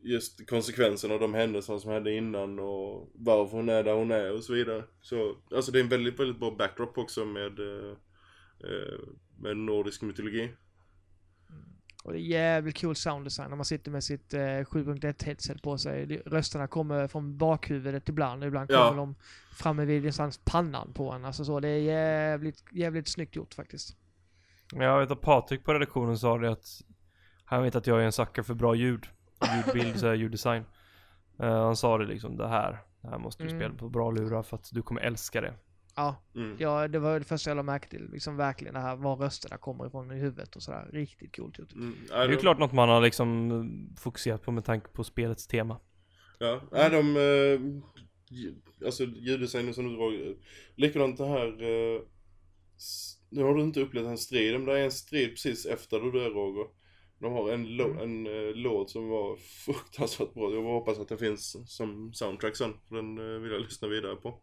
[0.04, 4.32] just konsekvenserna av de händelserna som hände innan och varför hon är där hon är
[4.32, 4.84] och så vidare.
[5.02, 7.92] Så, alltså det är en väldigt, väldigt bra backdrop också med, eh,
[8.60, 9.00] eh
[9.40, 10.50] med nordisk mytologi.
[12.06, 15.78] Och det är jävligt cool sounddesign när man sitter med sitt eh, 7.1 headset på
[15.78, 16.22] sig.
[16.26, 18.88] Rösterna kommer från bakhuvudet ibland, ibland Ja.
[18.88, 19.16] kommer de
[19.54, 21.26] framme vid någonstans pannan på en.
[21.26, 23.98] Alltså så, det är jävligt, jävligt snyggt gjort faktiskt.
[24.74, 26.82] Jag vet att Patrik på redaktionen sa det att
[27.46, 29.06] Han vet att jag är en sucker för bra ljud
[29.56, 30.64] Ljudbild, så här, ljuddesign
[31.40, 33.60] Eh, Han sa det liksom, det här Det här måste du Mm.
[33.62, 35.54] spela på bra lurar för att du kommer älska det
[35.96, 36.56] Ja, Mm.
[36.60, 38.10] ja, det var det första jag lade märke till.
[38.12, 40.90] Liksom verkligen det här var rösterna kommer ifrån i huvudet och sådär.
[40.94, 41.74] Riktigt coolt gjort.
[41.74, 41.96] Mm.
[42.08, 45.80] Det är ju klart något man har liksom fokuserat på med tanke på spelets tema
[46.40, 50.36] Ja, nej de, eh, alltså ljuddesignen som du drar,
[50.76, 52.02] likadant det här, eh,
[53.30, 56.12] nu har du inte upplevt en strid, men det är en strid precis efter du
[56.12, 56.66] dör Roger.
[57.20, 58.26] De har en, lå- Mm.
[58.26, 59.36] en eh, låt som var
[59.66, 63.62] fruktansvärt bra, jag hoppas att den finns som soundtrack sen, för den eh, vill jag
[63.62, 64.42] lyssna vidare på.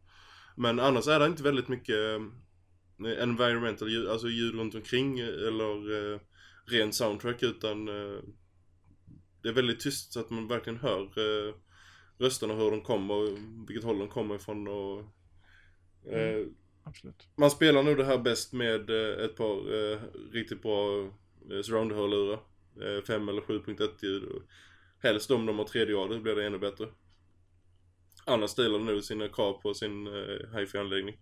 [0.56, 5.26] Men annars är det inte väldigt mycket eh, environmental ljud, alltså ljud runt omkring eh,
[5.28, 6.20] eller eh,
[6.66, 8.20] ren soundtrack utan eh,
[9.42, 11.54] det är väldigt tyst så att man verkligen hör eh,
[12.18, 13.38] rösterna, hur de kommer, och
[13.68, 14.98] vilket håll de kommer ifrån och
[16.12, 16.54] eh, Mm.
[16.84, 17.28] Absolut.
[17.36, 19.98] man spelar nog det här bäst med eh, ett par eh,
[20.32, 21.04] riktigt bra
[21.50, 22.38] eh, surround-hörlurar.
[22.80, 24.24] Eh, 5 eller 7.1 ljud.
[24.24, 24.42] och
[24.98, 26.86] Helst om de har tredje rader blir det ännu bättre.
[28.24, 31.18] Annars ställer nog sina krav på sin eh, hifi-anläggning.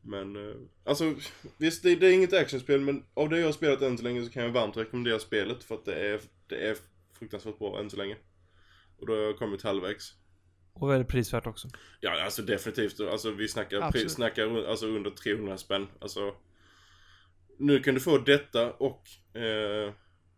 [0.00, 1.14] Men eh, alltså
[1.58, 4.24] visst det, det är inget actionspel men av det jag har spelat än så länge
[4.24, 6.76] så kan jag varmt rekommendera spelet för att det är, det är
[7.18, 8.16] fruktansvärt bra än så länge.
[8.98, 10.14] Och då har jag kommit halvvägs.
[10.72, 11.68] Och väldigt prisvärt också
[12.00, 13.00] Ja, alltså definitivt.
[13.00, 15.86] Alltså vi snackar, pri, snackar alltså under 300 spänn.
[16.00, 16.34] Alltså.
[17.58, 19.92] Nu kan du få detta och eh,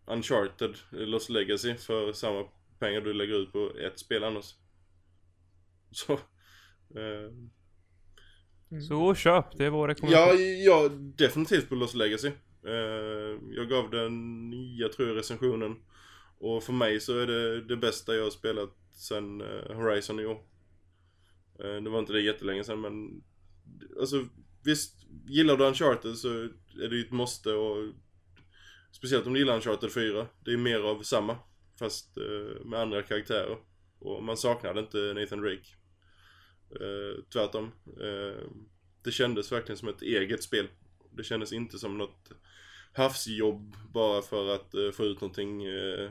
[0.07, 2.45] Uncharted Lost Legacy för samma
[2.79, 4.55] pengar du lägger ut på ett spel annars.
[6.07, 6.13] Så.
[6.95, 7.31] Eh,
[8.71, 8.83] Mm.
[8.83, 12.29] Så köp, det är vår rekommendation ja, ja, definitivt på Lost Legacy.
[12.67, 15.77] Eh, jag gav den 9 tror jag recensionen.
[16.39, 20.27] Och för mig så är det det bästa jag har spelat sen eh, Horizon i
[20.27, 20.41] år.
[21.61, 23.23] Eh, det var inte det jättelänge sedan men
[24.01, 24.25] Alltså
[24.65, 26.29] visst, gillar du Uncharted så
[26.83, 27.95] är det ju ett måste och
[28.93, 30.27] Speciellt om du gillar Uncharted 4.
[30.45, 31.37] Det är mer av samma.
[31.79, 33.57] Fast eh, med andra karaktärer.
[33.99, 35.78] Och man saknade inte Nathan Drake.
[36.71, 37.73] Eh, tvärtom.
[38.01, 38.45] Eh,
[39.05, 40.69] det kändes verkligen som ett eget spel.
[41.11, 42.33] Det kändes inte som något
[42.93, 46.11] havsjobb bara för att eh, få ut någonting eh,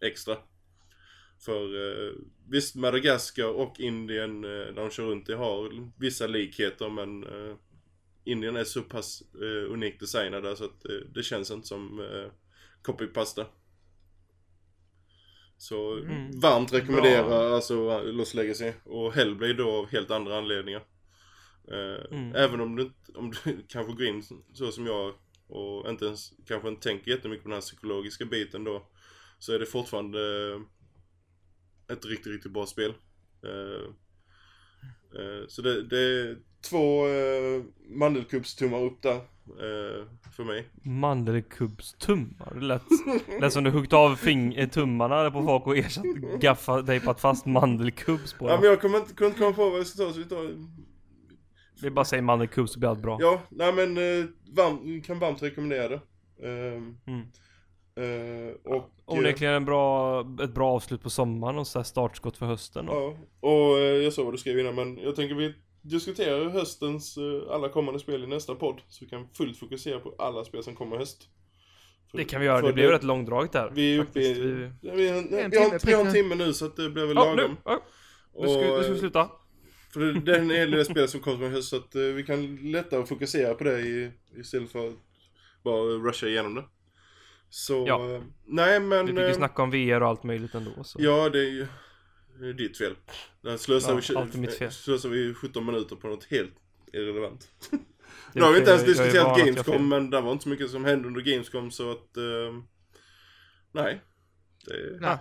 [0.00, 0.36] extra.
[1.40, 2.12] För eh,
[2.48, 7.56] visst, Madagaskar och Indien, eh, när de kör runt det har vissa likheter men eh,
[8.24, 12.32] Indien är så pass eh, unikt designade så att eh, det känns inte som eh,
[12.82, 13.46] copypasta.
[15.62, 16.40] Så Mm.
[16.40, 17.54] varmt rekommenderar Bra.
[17.54, 20.82] alltså Lost Legacy och Hellblade då av helt andra anledningar.
[21.70, 22.34] Eh, Mm.
[22.34, 25.14] Även om du, om du kanske går in så som jag
[25.48, 28.86] och inte ens, kanske inte tänker jättemycket på den här psykologiska biten då.
[29.38, 30.60] Så är det fortfarande eh,
[31.96, 32.94] ett riktigt, riktigt bra spel.
[33.44, 33.92] Eh,
[35.48, 36.36] så det, det är
[36.70, 37.04] två
[37.88, 40.68] mandelkubbstummar upp där eh, för mig.
[40.82, 42.54] Mandelkubbstummar.
[42.54, 42.82] Det lät,
[43.40, 46.04] lät som du huggit av fing- eh, tummarna på folk och ersatt
[46.40, 48.70] gaffa tejpat fast mandelkubbs på Ja men dem.
[48.70, 50.54] jag kommer inte, kunde inte komma på vad jag ska ta så vi tar...
[51.80, 53.18] Det är bara säga mandelkubb så blir allt bra.
[53.20, 54.24] Ja, nej men eh,
[54.56, 56.00] varm, kan varmt rekommendera det.
[56.48, 57.20] Ehm, Mm.
[57.96, 58.74] eh, och...
[58.76, 62.92] eh, Onekligen en bra, ett bra avslut på sommaren och så startskott för hösten då.
[62.92, 63.16] Ja,
[63.48, 67.54] och eh, jag såg vad du skrev innan men jag tänker vi diskuterar höstens eh,
[67.54, 68.80] alla kommande spel i nästa podd.
[68.88, 71.28] Så vi kan fullt fokusera på alla spel som kommer höst.
[72.10, 73.70] För- Det kan vi göra, det blev rätt långdraget där.
[73.74, 74.32] Vi är uppe i...
[74.34, 76.64] Vi- Ja, vi, har, en vi, har, timme, vi har en prick timme nu så
[76.66, 77.42] att det blir väl Ja, nu!
[77.42, 77.56] lagom.
[77.64, 77.82] Ja,
[78.40, 79.28] nu ska, nu ska vi Och, sluta.
[79.92, 82.02] För det, det är en hel del spel som kommer i höst så att eh,
[82.02, 84.94] vi kan lättare fokusera på det i, istället för att
[85.64, 86.64] bara rusha igenom det.
[87.50, 88.10] Så, Ja.
[88.14, 89.06] eh, nej men...
[89.06, 90.98] Du fick ju snacka om VR och allt möjligt ändå så.
[91.02, 91.66] Ja, det är ju
[92.40, 92.94] det är ditt fel.
[93.42, 94.72] Där slösar, Ja, vi, fel.
[94.72, 96.52] slösar vi 17 minuter på något helt
[96.92, 97.50] irrelevant.
[98.32, 101.08] Nu har vi inte ens diskuterat Gamescom, men det var inte så mycket som hände
[101.08, 102.16] under Gamescom så att...
[102.16, 102.54] Eh,
[103.72, 104.00] nej.
[104.66, 105.18] Det, Nej.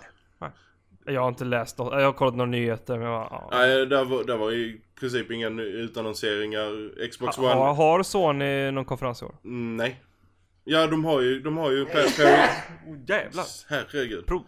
[1.06, 3.50] Jag har inte läst något, jag har kollat några nyheter men jag, ja.
[3.52, 7.08] nej, där var, där var i princip inga utannonseringar.
[7.10, 7.74] Xbox ha, One...
[7.74, 9.36] Har Sony någon konferens i år?
[9.44, 10.02] Mm, nej.
[10.64, 13.46] Ja, de har ju, de har ju Oh, jävlar!
[13.70, 14.26] Herregud.
[14.26, 14.44] Prov.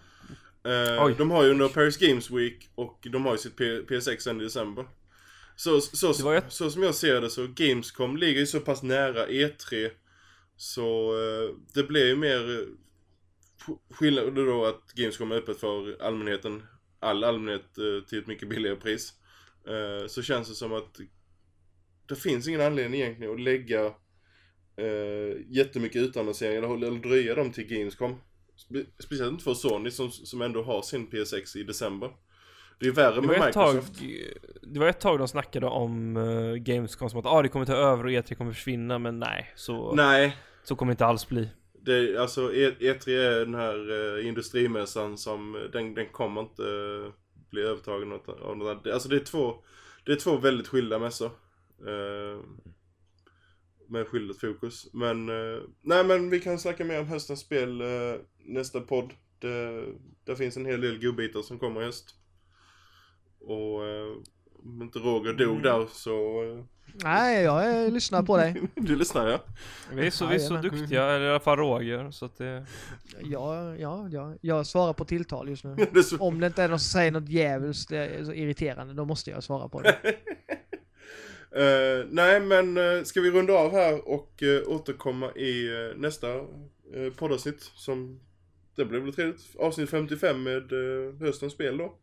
[0.65, 4.17] Eh, de har ju under Paris Games Week och de har ju sitt P- PS6
[4.17, 4.85] sen i december.
[5.55, 8.83] Så, så, var ett- så som jag ser det så Gamescom ligger ju så pass
[8.83, 9.89] nära E3
[10.55, 12.65] så eh, det blir ju mer eh,
[13.65, 16.63] sk- skillnad då att Gamescom är öppet för allmänheten,
[16.99, 19.13] all allmänhet eh, till ett mycket billigare pris.
[19.67, 20.99] Eh, så känns det som att
[22.07, 23.85] det finns ingen anledning egentligen att lägga
[24.77, 28.15] eh, jättemycket utannonseringar eller, eller dröja dem till Gamescom.
[28.57, 32.11] Spe- Speciellt inte för Sony som, som ändå har sin PS6 i december.
[32.79, 34.01] Det är värre Det med ett tag, Microsoft.
[34.61, 37.73] det var ett tag de snackade om uh, Gamescom som att ah, det kommer ta
[37.75, 41.49] över och E3 kommer försvinna men nej, så, Nej, så kommer det inte alls bli.
[41.81, 46.63] det, alltså E- E3 är den här eh, industrimässan som, eh, den, den kommer inte
[46.63, 47.13] eh,
[47.49, 48.87] bli övertagen av något- annat.
[48.87, 49.55] Alltså det är två,
[50.05, 51.31] det är två väldigt skilda mässor.
[51.87, 52.39] Eh,
[53.93, 54.87] med skilda fokus.
[54.93, 57.87] Men, eh, nej men vi kan snacka mer om höstens spel eh,
[58.45, 59.13] nästa podd.
[59.39, 59.85] Det,
[60.25, 62.15] det finns en hel del godbitar som kommer i höst.
[63.39, 64.13] Och eh,
[64.63, 65.61] om inte Roger dog Mm.
[65.63, 66.43] där så...
[66.43, 66.63] Eh,
[67.03, 68.61] Nej, jag eh, lyssnar på dig.
[68.75, 69.39] du lyssnar ja.
[69.93, 72.65] Vi är så, vi är så duktiga, eller i alla fall Roger, så att det...
[73.23, 74.35] Ja, ja, ja.
[74.41, 75.75] Jag svarar på tilltal just nu.
[75.93, 77.89] Det så- Om det inte är någon som säger något djävulskt
[78.25, 79.97] så irriterande, då måste jag svara på det.
[81.55, 86.35] Eh, nej men uh, ska vi runda av här och eh, återkomma i eh, nästa
[86.35, 88.19] uh, poddavsnitt som
[88.75, 89.55] det blir väl trevligt.
[89.59, 91.93] Avsnitt 55 med uh, höstens spel då.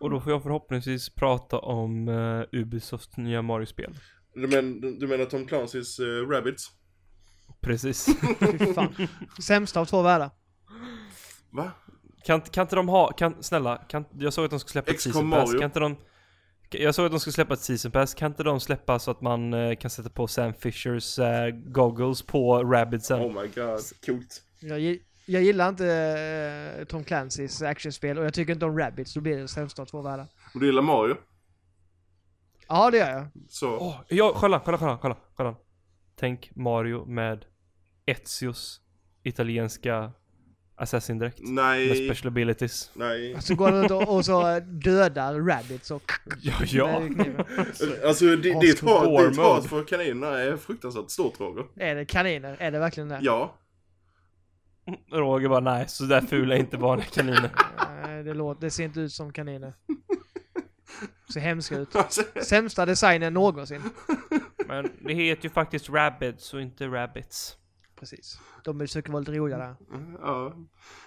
[0.00, 3.94] Och då får jag förhoppningsvis prata om uh, Ubisofts nya Mario-spel.
[4.34, 6.70] Du, men, du menar Tom Clancys uh, Rabbids?
[7.60, 8.08] Precis.
[9.42, 10.30] Sämsta av två världar.
[11.50, 11.70] Va?
[12.24, 15.00] Kan, kan inte de ha, kan, snälla, kan, jag såg att de skulle släppa ett
[15.00, 15.96] season pass, kan inte de
[16.70, 19.20] jag såg att de skulle släppa ett season pass, kan inte de släppa så att
[19.20, 23.20] man eh, kan sätta på Sam Fishers eh, goggles på Rabbitsen?
[23.20, 24.42] Oh my god, coolt.
[24.60, 25.86] Jag, jag gillar inte
[26.78, 29.86] eh, Tom Clancy's actionspel och jag tycker inte om Rabbids, då blir det sämsta av
[29.86, 30.26] två världar.
[30.54, 31.16] Och du gillar Mario?
[32.68, 33.26] Ja, det gör jag.
[33.48, 33.76] Så.
[33.76, 35.56] Åh, ja, kolla, kolla, kolla, kolla, kolla.
[36.16, 37.44] Tänk Mario med
[38.06, 38.80] Ezios
[39.22, 40.12] italienska
[40.80, 41.40] assassin direkt.
[41.40, 42.08] Med nej.
[42.08, 42.90] special abilities.
[42.94, 43.36] Nej.
[43.40, 46.12] Så går det ut och, och så dödar Rabbids och...
[46.40, 47.00] Ja, ja.
[47.00, 47.44] med.
[48.04, 51.64] Alltså di- ditt hat, för kaniner är fruktansvärt stort Roger.
[51.76, 52.56] Är det kaniner?
[52.58, 53.18] Är det verkligen det?
[53.22, 53.56] Ja.
[55.12, 57.50] Roger bara nej, så där fula är inte vanliga kaniner.
[58.02, 59.72] Nej, det, låter, det ser inte ut som kaniner.
[61.32, 61.96] Ser hemska ut.
[61.96, 63.82] Alltså, Sämsta designen någonsin.
[64.66, 67.56] Men det heter ju faktiskt Rabbids och inte Rabbits.
[68.00, 68.38] Precis.
[68.64, 69.76] De försöker vara lite roliga där.
[70.20, 70.54] Ja.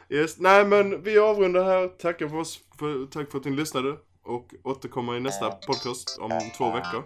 [0.10, 0.40] Yes.
[0.40, 1.88] Nej men vi avrundar här.
[1.88, 2.60] Tackar för oss.
[2.80, 3.98] För, tack för att ni lyssnade.
[4.24, 7.04] Och återkommer i nästa podcast om två veckor.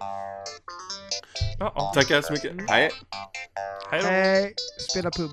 [1.58, 1.92] Ja, ja.
[1.94, 2.70] Tackar så mycket.
[2.70, 2.90] Hej.
[3.90, 4.08] Hej då.
[4.08, 4.54] Hej!
[4.90, 5.30] Spela pub.